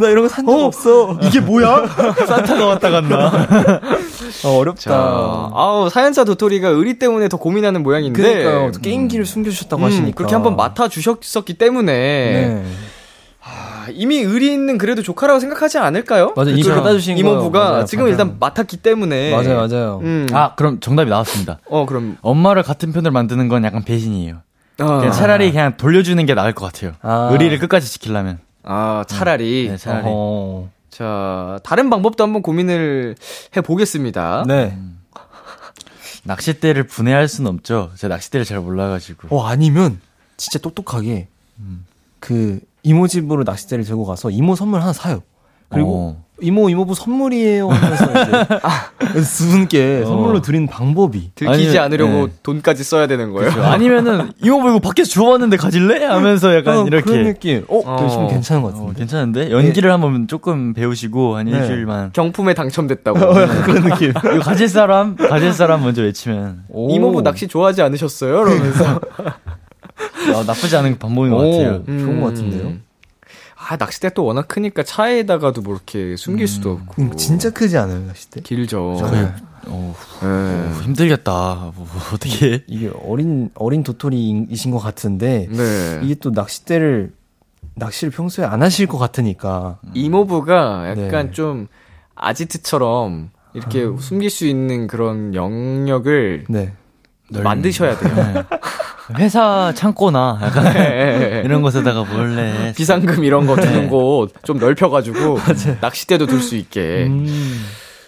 [0.00, 1.18] 나 이런 거 산적 없어.
[1.22, 1.86] 이게 뭐야?
[2.26, 3.30] 산타가 왔다 갔나?
[4.44, 4.80] 어, 어렵다.
[4.80, 8.20] 자, 아우, 사연자 도토리가 의리 때문에 더 고민하는 모양인데.
[8.20, 8.72] 그러니까요.
[8.72, 12.64] 또 게임기를 숨겨주셨다고 음, 하시니까 그렇게 한번 맡아 주셨었기 때문에 네.
[13.44, 16.32] 아, 이미 의리 있는 그래도 조카라고 생각하지 않을까요?
[16.36, 16.74] 맞아, 이미 그쵸?
[16.74, 17.20] 갖다 주신 거.
[17.20, 18.10] 이모부가 맞아요, 지금 맞아요.
[18.10, 20.00] 일단 맡았기 때문에 맞아요, 맞아요.
[20.02, 20.26] 음.
[20.32, 21.60] 아 그럼 정답이 나왔습니다.
[21.70, 24.42] 어 그럼 엄마를 같은 편으로 만드는 건 약간 배신이에요.
[24.78, 26.92] 아, 그냥 차라리 그냥 돌려주는 게 나을 것 같아요.
[27.02, 27.28] 아.
[27.32, 28.38] 의리를 끝까지 지키려면.
[28.62, 30.06] 아 차라리 네, 차라리.
[30.06, 30.68] 어허.
[30.90, 33.16] 자 다른 방법도 한번 고민을
[33.56, 34.44] 해 보겠습니다.
[34.46, 34.76] 네.
[36.24, 37.90] 낚싯대를 분해할 수는 없죠.
[37.96, 39.34] 제가 낚싯대를 잘 몰라가지고.
[39.34, 40.00] 어 아니면
[40.36, 41.28] 진짜 똑똑하게
[42.20, 45.22] 그 이모 집으로 낚싯대를 들고 가서 이모 선물 하나 사요.
[45.68, 46.24] 그리고 어.
[46.40, 52.32] 이모 이모부 선물이에요 하면서 이제 두 분께 선물로 드리는 방법이 들키지 아니면- 않으려고 네.
[52.42, 53.50] 돈까지 써야 되는 거예요.
[53.50, 53.66] 그렇죠.
[53.68, 56.04] 아니면은 이모부 이거 밖에서 주워왔는데 가질래?
[56.04, 57.04] 하면서 약간 어, 이렇게.
[57.04, 57.64] 그런 느낌.
[57.68, 57.98] 어, 어.
[58.02, 58.94] 열심히 괜찮은 것 어, 같은데.
[58.98, 59.50] 괜찮은데?
[59.50, 61.58] 연기를 한번 조금 배우시고 한 네.
[61.58, 62.12] 일주일만.
[62.12, 63.18] 경품에 당첨됐다고.
[63.18, 64.10] 그런 느낌.
[64.34, 65.16] 이거 가질 사람?
[65.16, 66.64] 가질 사람 먼저 외치면.
[66.68, 66.88] 오.
[66.94, 68.42] 이모부 낚시 좋아하지 않으셨어요?
[68.46, 69.00] 이러면서
[70.34, 71.50] 아, 나쁘지 않은 방법인 것 오.
[71.50, 71.84] 같아요.
[71.86, 72.72] 좋은 것 같은데요?
[73.68, 77.02] 아 낚싯대 또 워낙 크니까 차에다가도 뭐 이렇게 숨길 수도 없고.
[77.02, 78.40] 음, 진짜 크지 않아요 낚싯대?
[78.40, 78.96] 길죠.
[79.12, 79.30] 네.
[79.66, 80.26] 어, 네.
[80.26, 81.72] 어, 힘들겠다.
[81.76, 82.64] 뭐, 어떻게.
[82.66, 86.00] 이게 어린 어린 도토리이신 것 같은데 네.
[86.02, 87.12] 이게 또 낚싯대를
[87.74, 91.32] 낚시를 평소에 안 하실 것 같으니까 이모부가 약간 네.
[91.32, 91.68] 좀
[92.14, 96.72] 아지트처럼 이렇게 숨길 수 있는 그런 영역을 네.
[97.30, 98.14] 만드셔야 돼요.
[98.14, 98.44] 네.
[99.18, 101.42] 회사 창고나 약간 네.
[101.44, 102.72] 이런 곳에다가 몰래.
[102.76, 105.38] 비상금 이런 거 두는 곳 좀 넓혀가지고
[105.80, 107.06] 낚싯대도 둘 수 있게.
[107.06, 107.64] 음.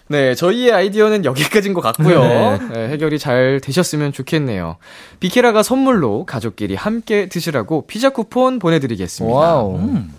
[0.09, 2.21] 네, 저희의 아이디어는 여기까지인 것 같고요.
[2.21, 2.59] 네.
[2.73, 4.77] 네, 해결이 잘 되셨으면 좋겠네요.
[5.21, 9.37] 비키라가 선물로 가족끼리 함께 드시라고 피자 쿠폰 보내드리겠습니다.
[9.37, 9.77] 와우.
[9.77, 10.13] 음.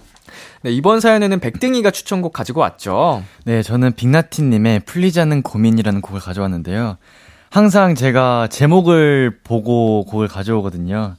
[0.63, 3.23] 네, 이번 사연에는 백등이가 추천곡 가지고 왔죠.
[3.43, 6.97] 네, 저는 빅나티님의 풀리지 않는 고민이라는 곡을 가져왔는데요.
[7.51, 11.15] 항상 제가 제목을 보고 곡을 가져오거든요.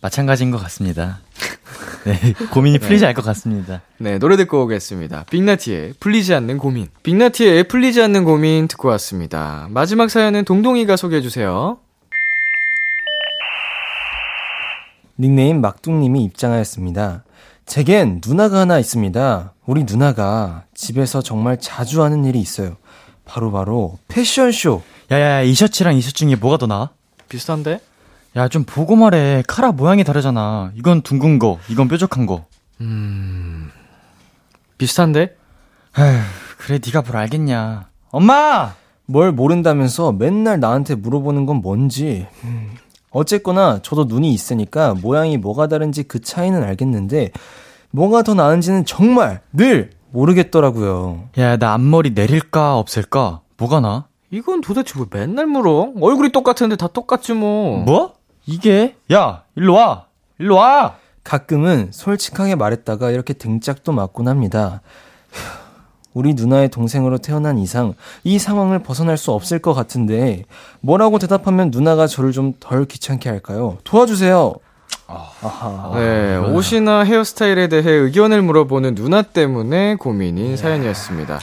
[0.00, 1.20] 마찬가지인 것 같습니다.
[2.04, 3.80] 네, 고민이 풀리지 않을 것 같습니다.
[3.98, 5.26] 네, 노래 듣고 오겠습니다.
[5.30, 6.88] 빅나티의 풀리지 않는 고민.
[7.04, 9.68] 빅나티의 풀리지 않는 고민 듣고 왔습니다.
[9.70, 11.78] 마지막 사연은 동동이가 소개해주세요.
[15.16, 17.22] 닉네임 막둥님이 입장하였습니다.
[17.66, 19.52] 제겐 누나가 하나 있습니다.
[19.64, 22.76] 우리 누나가 집에서 정말 자주 하는 일이 있어요.
[23.28, 24.82] 바로 바로 패션쇼.
[25.12, 26.90] 야야야, 이 셔츠랑 이 셔츠 중에 뭐가 더 나아?
[27.28, 27.80] 비슷한데?
[28.36, 29.42] 야, 좀 보고 말해.
[29.46, 30.72] 카라 모양이 다르잖아.
[30.74, 32.46] 이건 둥근 거, 이건 뾰족한 거.
[34.78, 35.36] 비슷한데?
[35.98, 36.20] 에휴,
[36.58, 37.88] 그래, 네가 뭘 알겠냐.
[38.10, 38.74] 엄마!
[39.06, 42.26] 뭘 모른다면서 맨날 나한테 물어보는 건 뭔지.
[42.44, 42.74] 음,
[43.10, 47.30] 어쨌거나 저도 눈이 있으니까 모양이 뭐가 다른지 그 차이는 알겠는데
[47.90, 51.28] 뭐가 더 나은지는 정말 늘 모르겠더라고요.
[51.38, 53.40] 야, 나 앞머리 내릴까, 없앨까?
[53.56, 54.06] 뭐가 나?
[54.30, 55.92] 이건 도대체 왜 맨날 물어?
[56.00, 57.78] 얼굴이 똑같은데 다 똑같지 뭐.
[57.84, 58.14] 뭐?
[58.46, 58.96] 이게?
[59.12, 60.06] 야, 일로 와!
[60.38, 60.96] 일로 와!
[61.24, 64.80] 가끔은 솔직하게 말했다가 이렇게 등짝도 맞곤 합니다.
[65.30, 65.40] 휴,
[66.14, 67.94] 우리 누나의 동생으로 태어난 이상
[68.24, 70.44] 이 상황을 벗어날 수 없을 것 같은데
[70.80, 73.76] 뭐라고 대답하면 누나가 저를 좀 덜 귀찮게 할까요?
[73.84, 74.54] 도와주세요.
[75.06, 75.92] 아하.
[75.94, 81.40] 네, 옷이나 헤어스타일에 대해 의견을 물어보는 누나 때문에 고민인 사연이었습니다.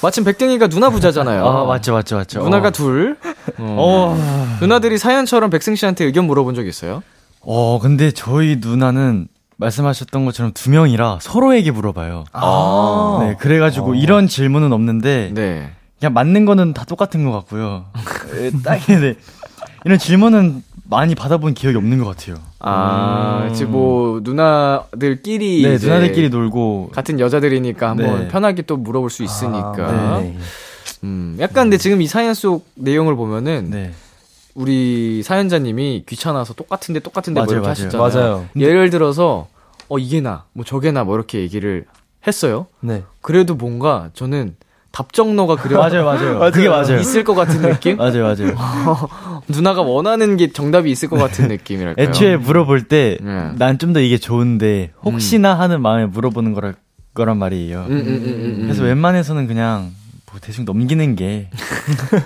[0.00, 1.44] 마침 백등이가 누나 부자잖아요.
[1.44, 2.42] 아, 맞죠, 맞죠, 맞죠.
[2.42, 2.70] 누나가 어.
[2.70, 3.16] 둘.
[3.58, 4.56] 어.
[4.60, 7.02] 누나들이 사연처럼 백승 씨한테 의견 물어본 적 있어요?
[7.40, 12.24] 어, 근데 저희 누나는 말씀하셨던 것처럼 두 명이라 서로에게 물어봐요.
[12.32, 13.18] 아.
[13.22, 15.72] 네, 그래가지고 이런 질문은 없는데, 네.
[15.98, 17.86] 그냥 맞는 거는 다 똑같은 것 같고요.
[18.38, 19.14] 에, 딱히, 네.
[19.84, 22.36] 이런 질문은 많이 받아본 기억이 없는 것 같아요.
[22.60, 28.28] 아, 이제 뭐 누나들끼리 네, 이제 누나들끼리 놀고, 같은 여자들이니까 한번 네.
[28.28, 29.74] 편하게 또 물어볼 수 있으니까.
[29.78, 30.36] 아, 네.
[31.04, 33.92] 음, 약간 근데 지금 이 사연 속 내용을 보면은 네.
[34.54, 38.06] 우리 사연자님이 귀찮아서 똑같은데 똑같은데 뭐 맞아요, 이렇게 맞아요.
[38.06, 38.20] 하셨잖아요.
[38.26, 38.48] 맞아요.
[38.56, 39.46] 예를 들어서
[39.88, 41.84] 어 이게 나, 뭐 저게 나, 뭐 이렇게 얘기를
[42.26, 42.66] 했어요.
[42.80, 43.04] 네.
[43.20, 44.56] 그래도 뭔가 저는
[44.98, 46.50] 답정너가 그려 맞아요, 맞아요.
[46.50, 46.98] 그게 맞아요.
[46.98, 47.96] 있을 것 같은 느낌?
[47.98, 48.54] 맞아요, 맞아요.
[49.46, 52.04] 누나가 원하는 게 정답이 있을 것 같은 느낌이랄까요.
[52.08, 53.50] 애초에 물어볼 때, 네.
[53.56, 56.72] 난좀 더 이게 좋은데, 혹시나 하는 마음에 물어보는 거라,
[57.14, 57.86] 거란 말이에요.
[57.88, 58.60] 음, 음, 음, 음, 음.
[58.64, 59.92] 그래서 웬만해서는 그냥,
[60.32, 61.48] 뭐 대충 넘기는 게,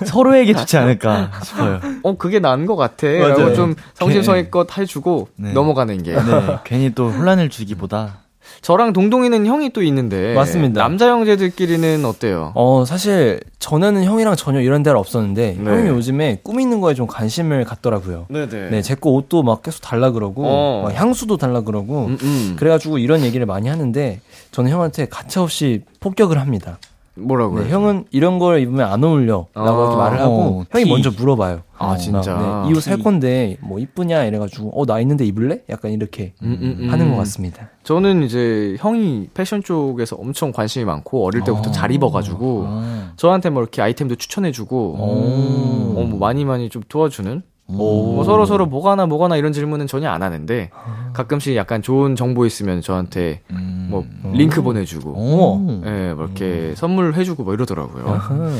[0.07, 1.79] 서로에게 좋지 않을까 싶어요.
[2.03, 3.07] 어, 그게 나은 것 같아.
[3.07, 3.29] 맞아요.
[3.29, 5.53] 라고 좀 성심성의껏 해주고 네.
[5.53, 6.13] 넘어가는 게.
[6.13, 8.21] 네, 괜히 또 혼란을 주기보다,
[8.61, 10.35] 저랑 동동이는 형이 또 있는데.
[10.35, 10.81] 맞습니다.
[10.83, 12.53] 남자 형제들끼리는 어때요?
[12.55, 15.71] 어, 사실 전에는 형이랑 전혀 이런 데는 없었는데 네.
[15.71, 18.27] 형이 요즘에 꾸미는 거에 좀 관심을 갖더라고요.
[18.29, 18.71] 네네.
[18.71, 20.83] 네, 제 거 옷도 막 계속 달라 그러고 어.
[20.85, 22.57] 막 향수도 달라 그러고 음, 음.
[22.59, 24.21] 그래가지고 이런 얘기를 많이 하는데
[24.53, 26.79] 저는 형한테 가차없이 폭격을 합니다.
[27.15, 27.65] 뭐라고요?
[27.65, 29.97] 네, 형은 이런 걸 입으면 안 어울려 라고 아.
[29.97, 30.91] 말을 하고 어, 형이 티.
[30.91, 31.61] 먼저 물어봐요.
[31.77, 32.35] 아, 진짜?
[32.35, 35.61] 막, 네, 이옷 살 건데 뭐 이쁘냐 이래가지고 어 나 있는데 입을래?
[35.69, 36.91] 약간 이렇게 음, 음, 음.
[36.91, 37.69] 하는 것 같습니다.
[37.83, 43.13] 저는 이제 형이 패션 쪽에서 엄청 관심이 많고 어릴 때부터 잘 입어가지고 아.
[43.17, 46.01] 저한테 뭐 이렇게 아이템도 추천해주고 오.
[46.01, 47.52] 어, 뭐 많이 많이 좀 도와주는 오.
[47.67, 50.71] 뭐 서로 서로 뭐가나 뭐가나 이런 질문은 전혀 안 하는데
[51.13, 53.89] 가끔씩 약간 좋은 정보 있으면 저한테 음.
[53.91, 55.83] 뭐 링크 보내주고 오.
[55.87, 58.09] 예, 뭐 이렇게 선물해주고 뭐 이러더라고요.
[58.09, 58.51] 아하.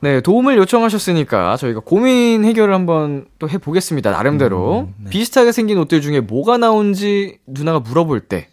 [0.00, 4.10] 네, 도움을 요청하셨으니까 저희가 고민 해결을 한번 또 해보겠습니다.
[4.10, 4.88] 나름대로.
[5.08, 8.48] 비슷하게 생긴 옷들 중에 뭐가 나온지 누나가 물어볼 때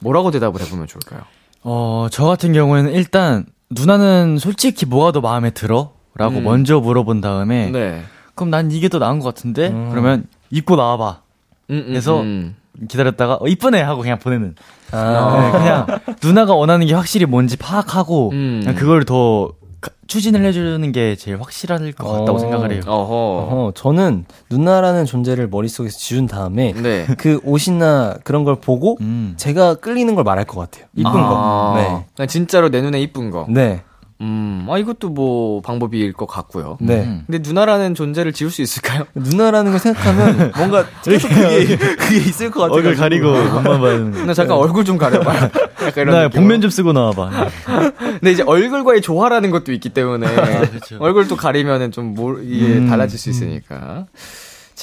[0.00, 1.22] 뭐라고 대답을 해보면 좋을까요?
[1.62, 5.94] 어, 저 같은 경우에는 일단, 누나는 솔직히 뭐가 더 마음에 들어?
[6.14, 6.44] 라고 음.
[6.44, 8.02] 먼저 물어본 다음에, 네.
[8.34, 9.68] 그럼 난 이게 더 나은 것 같은데?
[9.68, 9.90] 음.
[9.90, 11.20] 그러면, 입고 나와봐.
[11.70, 12.56] 음, 음, 그래서 음.
[12.88, 13.80] 기다렸다가, 어, 이쁘네!
[13.82, 14.54] 하고 그냥 보내는.
[14.90, 15.40] 아.
[15.40, 15.86] 네, 그냥,
[16.22, 18.60] 누나가 원하는 게 확실히 뭔지 파악하고, 음.
[18.62, 22.38] 그냥 그걸 더 가- 추진을 해주는 게 제일 확실할 것 같다고 어.
[22.38, 22.80] 생각을 해요.
[22.86, 23.06] 어허.
[23.14, 27.06] 어, 저는 누나라는 존재를 머릿속에서 지운 다음에 네.
[27.18, 29.34] 그 옷이나 그런 걸 보고 음.
[29.36, 30.86] 제가 끌리는 걸 말할 것 같아요.
[30.96, 32.04] 이쁜 아, 거.
[32.16, 32.26] 네.
[32.26, 33.46] 진짜로 내 눈에 이쁜 거.
[33.48, 33.82] 네.
[34.24, 36.78] 음, 아, 이것도 뭐 방법일 것 같고요.
[36.80, 37.04] 네.
[37.04, 37.24] 음.
[37.26, 39.04] 근데 누나라는 존재를 지울 수 있을까요?
[39.14, 42.76] 누나라는 걸 생각하면 뭔가 계속 그게, 그게 있을 것 같아요.
[42.78, 45.34] 얼굴 가리고 몸만 봐야 누나 잠깐 얼굴 좀 가려봐.
[45.84, 46.28] 약간 이런 나.
[46.28, 47.50] 복면 좀 쓰고 나와봐.
[47.98, 50.26] 근데 이제 얼굴과의 조화라는 것도 있기 때문에
[50.70, 50.96] 그렇죠.
[50.98, 54.06] 얼굴도 가리면은 좀 뭘, 이게 음, 달라질 수 있으니까.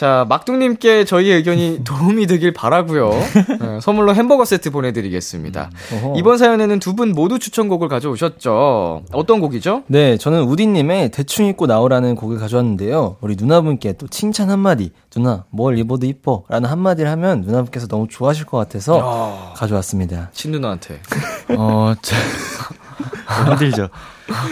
[0.01, 5.69] 자, 막둥님께 저희의 의견이 도움이 되길 바라고요 네, 선물로 햄버거 세트 보내드리겠습니다.
[5.93, 6.13] 어허.
[6.17, 9.03] 이번 사연에는 두 분 모두 추천곡을 가져오셨죠.
[9.11, 9.83] 어떤 곡이죠?
[9.85, 13.17] 네, 저는 우디님의 대충 입고 나오라는 곡을 가져왔는데요.
[13.21, 16.45] 우리 누나분께 또 칭찬 한마디, 누나, 뭘 입어도 이뻐.
[16.49, 20.31] 라는 한마디를 하면 누나분께서 너무 좋아하실 것 같아서 가져왔습니다.
[20.33, 20.99] 친누나한테.
[21.55, 22.15] 어, 저,
[23.51, 23.89] 힘들죠.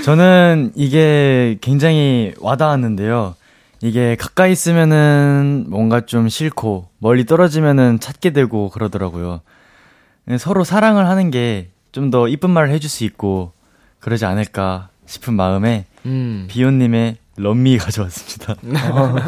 [0.05, 3.33] 저는 이게 굉장히 와닿았는데요.
[3.82, 9.41] 이게 가까이 있으면은 뭔가 좀 싫고, 멀리 떨어지면은 찾게 되고 그러더라고요.
[10.38, 13.51] 서로 사랑을 하는 게 좀 더 이쁜 말을 해줄 수 있고,
[13.99, 16.45] 그러지 않을까 싶은 마음에, 음.
[16.47, 18.55] 비온님의 럼미 가져왔습니다.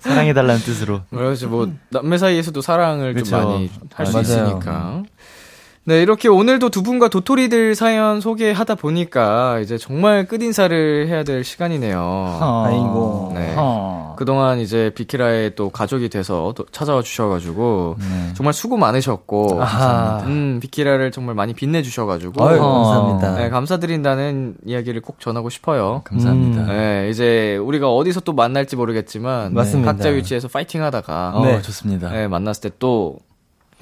[0.00, 1.02] 사랑해달라는 뜻으로.
[1.10, 3.30] 그래서 뭐 남매 사이에서도 사랑을 그쵸.
[3.30, 4.20] 좀 많이 할 수.
[4.20, 5.02] 있으니까.
[5.86, 12.38] 네, 이렇게 오늘도 두 분과 도토리들 사연 소개하다 보니까 이제 정말 끝인사를 해야 될 시간이네요.
[12.40, 13.32] 아이고.
[13.34, 13.52] 네.
[13.58, 14.14] 어.
[14.16, 18.32] 그동안 이제 비키라의 또 가족이 돼서 또 찾아와 주셔가지고 네.
[18.34, 20.22] 정말 수고 많으셨고, 아하.
[20.24, 22.84] 음, 비키라를 정말 많이 빛내주셔가지고, 아유, 어.
[22.84, 23.34] 감사합니다.
[23.34, 26.00] 네, 감사드린다는 이야기를 꼭 전하고 싶어요.
[26.04, 26.62] 감사합니다.
[26.62, 26.66] 음.
[26.68, 29.92] 네, 이제 우리가 어디서 또 만날지 모르겠지만, 맞습니다.
[29.92, 31.60] 각자 위치에서 파이팅 하다가, 어, 네.
[31.60, 32.08] 좋습니다.
[32.10, 33.18] 네, 만났을 때또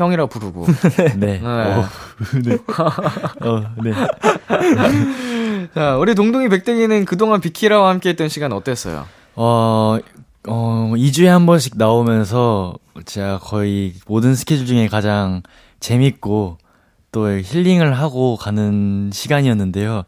[0.02, 0.66] 형이라 부르고.
[1.18, 1.38] 네.
[1.38, 1.40] 네.
[1.42, 1.88] 어,
[2.42, 2.58] 네.
[3.46, 3.92] 어, 네.
[5.74, 9.06] 자, 우리 동동이 백댕이는 그동안 비키라와 함께 했던 시간 어땠어요?
[9.34, 9.98] 어,
[10.48, 12.74] 어, 2주에 한 번씩 나오면서
[13.06, 15.42] 제가 거의 모든 스케줄 중에 가장
[15.80, 16.58] 재밌고
[17.12, 20.04] 또 힐링을 하고 가는 시간이었는데요.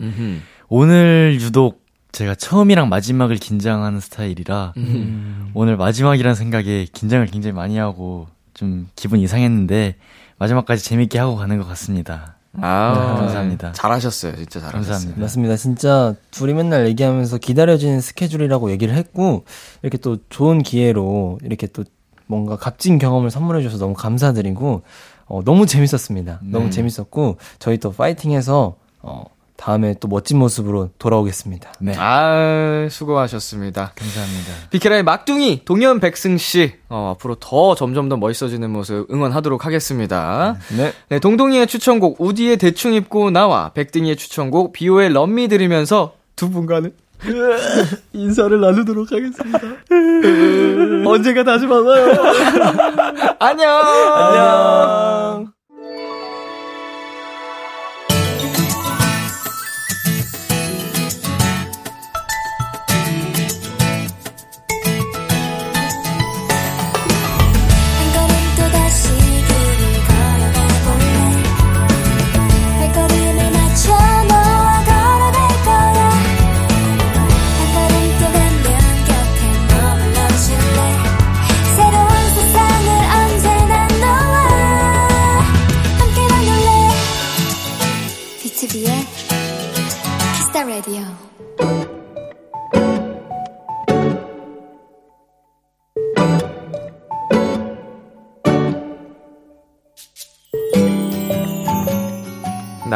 [0.69, 1.85] 오늘 유독
[2.15, 5.51] 제가 처음이랑 마지막을 긴장하는 스타일이라 음.
[5.53, 9.97] 오늘 마지막이라는 생각에 긴장을 굉장히 많이 하고 좀 기분 이상했는데
[10.39, 12.37] 마지막까지 재밌게 하고 가는 것 같습니다.
[12.61, 13.73] 아, 감사합니다.
[13.73, 14.37] 잘하셨어요.
[14.37, 14.73] 진짜 잘하셨어요.
[14.83, 15.21] 감사합니다.
[15.21, 15.57] 맞습니다.
[15.57, 19.45] 진짜 둘이 맨날 얘기하면서 기다려지는 스케줄이라고 얘기를 했고
[19.83, 21.85] 이렇게 또 좋은 기회로 이렇게 또
[22.27, 24.83] 뭔가 값진 경험을 선물해 주셔서 너무 감사드리고
[25.27, 26.41] 어, 너무 재밌었습니다.
[26.43, 29.25] 너무 재밌었고 저희 또 파이팅해서 어,
[29.57, 31.73] 다음에 또 멋진 모습으로 돌아오겠습니다.
[31.81, 31.95] 네.
[31.97, 33.93] 아, 수고하셨습니다.
[33.95, 34.53] 감사합니다.
[34.71, 40.57] 비키라의 막둥이 동현 백승 씨 어, 앞으로 더 점점 더 멋있어지는 모습 응원하도록 하겠습니다.
[40.77, 40.93] 네.
[41.09, 46.93] 네, 동동이의 추천곡 우디의 대충 입고 나와 백등이의 추천곡 비오의 럼미 들으면서 두 분과는
[48.13, 49.61] 인사를 나누도록 하겠습니다.
[51.09, 52.07] 언젠가 다시 만나요.
[53.39, 53.71] 안녕.
[54.15, 55.54] 안녕.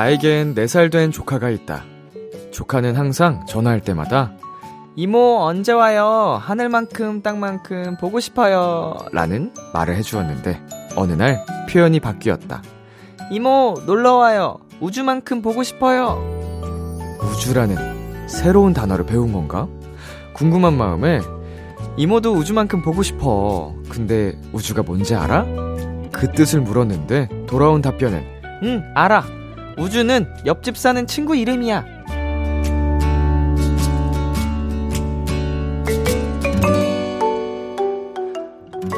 [0.09, 1.85] 나에겐 4살 된 조카가 있다.
[2.51, 4.33] 조카는 항상 전화할 때마다
[4.97, 6.41] 이모 언제 와요?
[6.41, 8.97] 하늘만큼 땅만큼 보고 싶어요.
[9.13, 10.63] 라는 말을 해주었는데
[10.97, 12.63] 어느 날 표현이 바뀌었다.
[13.31, 14.57] 이모 놀러 와요.
[14.81, 16.19] 우주만큼 보고 싶어요.
[17.21, 19.69] 우주라는 새로운 단어를 배운 건가?
[20.33, 21.21] 궁금한 마음에
[21.99, 23.75] 이모도 우주만큼 보고 싶어.
[23.91, 25.45] 근데 우주가 뭔지 알아?
[26.13, 28.25] 그 뜻을 물었는데 돌아온 답변은
[28.63, 29.38] 응, 알아.
[29.79, 31.85] 우주는 옆집 사는 친구 이름이야.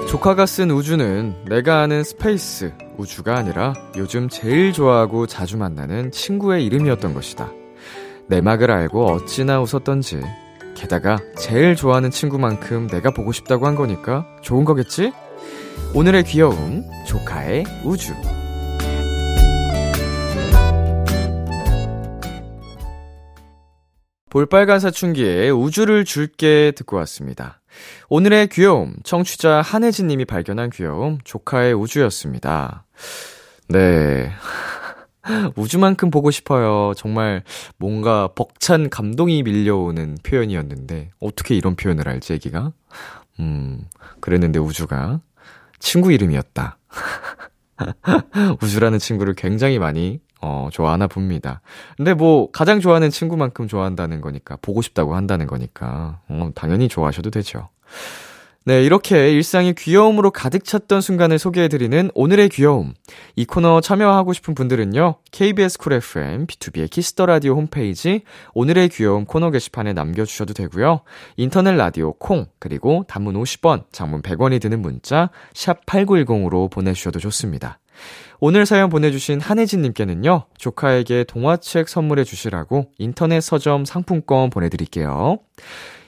[0.08, 7.14] 조카가 쓴 우주는 내가 아는 space, 우주가 아니라 요즘 제일 좋아하고 자주 만나는 친구의 이름이었던
[7.14, 7.50] 것이다.
[8.26, 10.20] 내막을 알고 어찌나 웃었던지.
[10.74, 15.12] 게다가 제일 좋아하는 친구만큼 내가 보고 싶다고 한 거니까 좋은 거겠지?
[15.94, 18.12] 오늘의 귀여움, 조카의 우주.
[24.30, 27.60] 볼빨간 사춘기에 우주를 줄게 듣고 왔습니다.
[28.08, 32.86] 오늘의 귀여움, 청취자 한혜진 님이 발견한 귀여움, 조카의 우주였습니다.
[33.68, 34.30] 네.
[35.56, 36.94] 우주만큼 보고 싶어요.
[36.96, 37.42] 정말
[37.76, 42.72] 뭔가 벅찬 감동이 밀려오는 표현이었는데, 어떻게 이런 표현을 알지, 애기가?
[43.40, 43.84] 음,
[44.20, 45.20] 그랬는데 우주가
[45.80, 46.78] 친구 이름이었다.
[48.62, 51.60] 우주라는 친구를 굉장히 많이 어, 좋아하나 봅니다.
[51.96, 57.68] 근데 뭐, 가장 좋아하는 친구만큼 좋아한다는 거니까, 보고 싶다고 한다는 거니까, 어, 당연히 좋아하셔도 되죠.
[58.66, 62.92] 네, 이렇게 일상이 귀여움으로 가득 찼던 순간을 소개해드리는 오늘의 귀여움.
[63.34, 68.20] 이 코너 참여하고 싶은 분들은요, KBS 쿨 FM, B2B의 키스터 라디오 홈페이지,
[68.52, 71.00] 오늘의 귀여움 코너 게시판에 남겨주셔도 되고요.
[71.38, 77.78] 인터넷 라디오 콩, 그리고 단문 50원, 장문 100원이 드는 문자, 샵 8910으로 보내주셔도 좋습니다.
[78.42, 85.40] 오늘 사연 보내주신 한혜진님께는요, 조카에게 동화책 선물해 주시라고 인터넷 서점 상품권 보내드릴게요.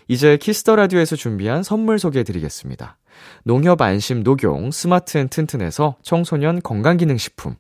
[0.09, 2.97] 이제 Kiss the Radio에서 준비한 선물 소개해 드리겠습니다.
[3.45, 7.57] 농협 안심 녹용 스마트 앤 튼튼에서 청소년 건강기능식품,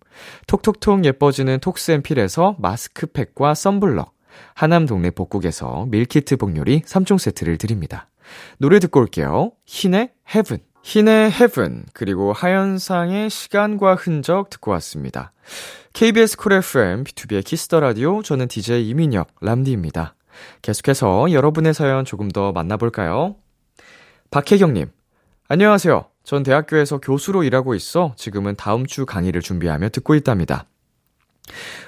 [0.47, 4.15] 톡톡톡 예뻐지는 톡스앤필에서 마스크팩과 썬블럭,
[4.55, 8.09] 하남 동네 복국에서 밀키트 복요리 3종 세트를 드립니다.
[8.57, 9.53] 노래 듣고 올게요.
[9.67, 10.72] 휘인의 Heaven.
[10.83, 15.33] 휘인의 Heaven, 그리고 하현상의 시간과 흔적 듣고 왔습니다.
[15.93, 20.17] KBS 쿨 FM, B2B의 키스터 라디오, 저는 DJ 이민혁, 람디입니다.
[20.61, 23.37] 계속해서 여러분의 사연 조금 더 만나볼까요?
[24.31, 24.91] 박혜경님,
[25.49, 26.07] 안녕하세요.
[26.25, 30.67] 전 대학교에서 교수로 일하고 있어 지금은 다음 주 강의를 준비하며 듣고 있답니다.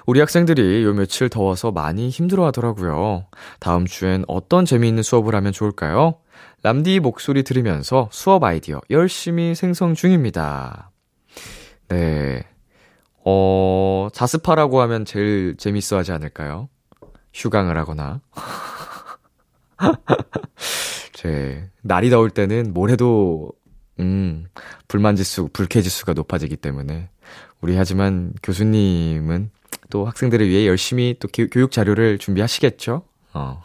[0.06, 3.26] 우리 학생들이 요 며칠 더워서 많이 힘들어 하더라고요.
[3.60, 6.16] 다음 주엔 어떤 재미있는 수업을 하면 좋을까요?
[6.64, 10.90] 람디 목소리 들으면서 수업 아이디어 열심히 생성 중입니다.
[11.88, 12.42] 네.
[13.22, 16.70] 어, 자습하라고 하면 제일 재밌어 하지 않을까요?
[17.34, 18.22] 휴강을 하거나.
[21.12, 23.52] 제, 날이 더울 때는 뭘 해도,
[24.00, 24.46] 음,
[24.88, 27.10] 불만지수, 불쾌지수가 높아지기 때문에.
[27.60, 29.50] 우리 하지만 교수님은
[29.90, 33.02] 또 학생들을 위해 열심히 또 교, 교육 자료를 준비하시겠죠?
[33.34, 33.62] 어.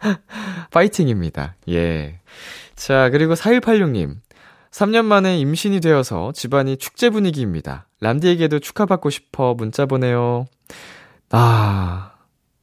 [0.70, 1.56] 파이팅입니다.
[1.70, 2.20] 예.
[2.74, 4.16] 자, 그리고 4186님.
[4.70, 7.86] 3년 만에 임신이 되어서 집안이 축제 분위기입니다.
[8.00, 10.46] 람디에게도 축하받고 싶어 문자 보내요.
[11.30, 12.12] 아,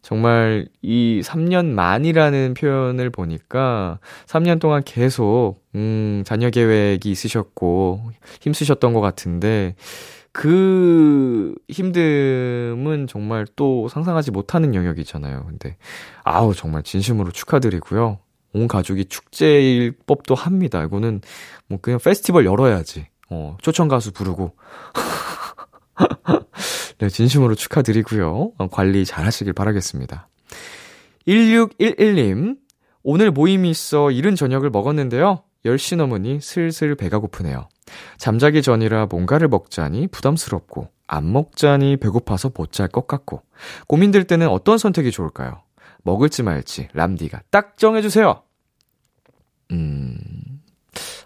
[0.02, 8.12] 정말 이 3년 만이라는 표현을 보니까 3년 동안 계속, 음, 자녀 계획이 있으셨고
[8.42, 9.76] 힘쓰셨던 것 같은데,
[10.38, 15.46] 그 힘듦은 정말 또 상상하지 못하는 영역이잖아요.
[15.46, 15.78] 근데,
[16.26, 18.20] 아우, 정말 진심으로 축하드리고요.
[18.52, 20.84] 온 가족이 축제일 법도 합니다.
[20.84, 21.22] 이거는
[21.70, 23.08] 뭐 그냥 페스티벌 열어야지.
[23.30, 24.58] 어, 초청 가수 부르고.
[27.00, 28.52] 네, 진심으로 축하드리고요.
[28.58, 30.28] 어, 관리 잘 하시길 바라겠습니다.
[31.30, 32.58] 1611님,
[33.04, 35.44] 오늘 모임이 있어 이른 저녁을 먹었는데요.
[35.64, 37.70] 10시 넘으니 슬슬 배가 고프네요.
[38.18, 43.42] 잠자기 전이라 뭔가를 먹자니 부담스럽고, 안 먹자니 배고파서 못 잘 것 같고,
[43.88, 45.62] 고민될 때는 어떤 선택이 좋을까요?
[46.04, 48.42] 먹을지 말지, 람디가 딱 정해주세요!
[49.72, 50.18] 음,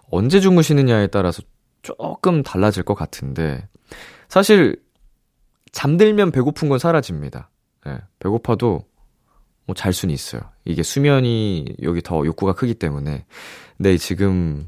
[0.09, 1.41] 언제 주무시느냐에 따라서
[1.81, 3.67] 조금 달라질 것 같은데,
[4.27, 4.81] 사실,
[5.71, 7.49] 잠들면 배고픈 건 사라집니다.
[7.87, 8.85] 예, 배고파도,
[9.65, 10.41] 뭐, 잘 수는 있어요.
[10.65, 13.25] 이게 수면이 여기 더 욕구가 크기 때문에.
[13.77, 14.67] 근데 지금,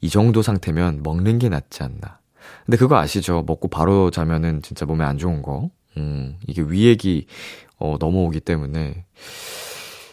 [0.00, 2.18] 이 정도 상태면 먹는 게 낫지 않나.
[2.64, 3.44] 근데 그거 아시죠?
[3.46, 5.70] 먹고 바로 자면은 진짜 몸에 안 좋은 거.
[5.96, 7.26] 음, 이게 위액이,
[7.78, 9.04] 어, 넘어오기 때문에.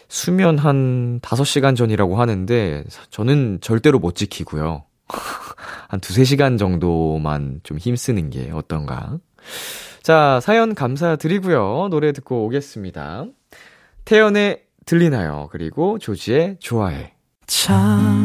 [0.08, 4.84] 수면 한 5시간 전이라고 하는데, 저는 절대로 못 지키고요.
[5.88, 9.18] 한 두세 시간 정도만 좀 힘쓰는 게 어떤가.
[10.02, 11.88] 자, 사연 감사드리고요.
[11.90, 13.26] 노래 듣고 오겠습니다.
[14.04, 15.48] 태연의 들리나요?
[15.52, 17.14] 그리고 조지의 좋아해.
[17.46, 18.24] 참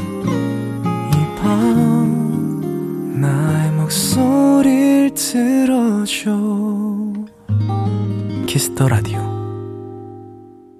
[3.15, 6.31] 나의 목소리를 들어줘
[8.47, 9.31] Kiss the Radio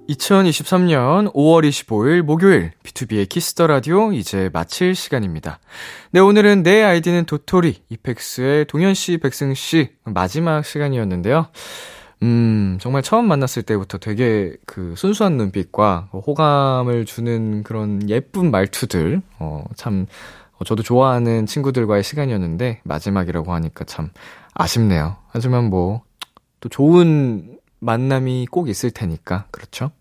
[0.09, 5.59] 2023년 5월 25일 목요일 B2B의 키스터 라디오 이제 마칠 시간입니다.
[6.11, 11.47] 네, 오늘은 내 아이디는 도토리 EPEX의 동현 씨, 백승 씨 마지막 시간이었는데요.
[12.23, 19.63] 음, 정말 처음 만났을 때부터 되게 그 순수한 눈빛과 호감을 주는 그런 예쁜 말투들, 어,
[19.75, 24.09] 참, 어, 저도 좋아하는 친구들과의 시간이었는데, 마지막이라고 하니까 참
[24.53, 25.17] 아쉽네요.
[25.29, 26.01] 하지만 뭐,
[26.59, 29.91] 또 좋은 만남이 꼭 있을 테니까, 그렇죠?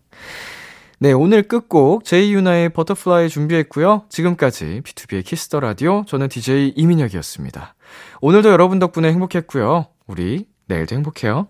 [0.99, 4.03] 네, 오늘 끝곡 제이유나의 Butterfly 준비했고요.
[4.09, 7.73] 지금까지 B2B의 키스터 라디오 저는 DJ 이민혁이었습니다.
[8.21, 9.87] 오늘도 여러분 덕분에 행복했고요.
[10.05, 11.47] 우리 내일도 행복해요.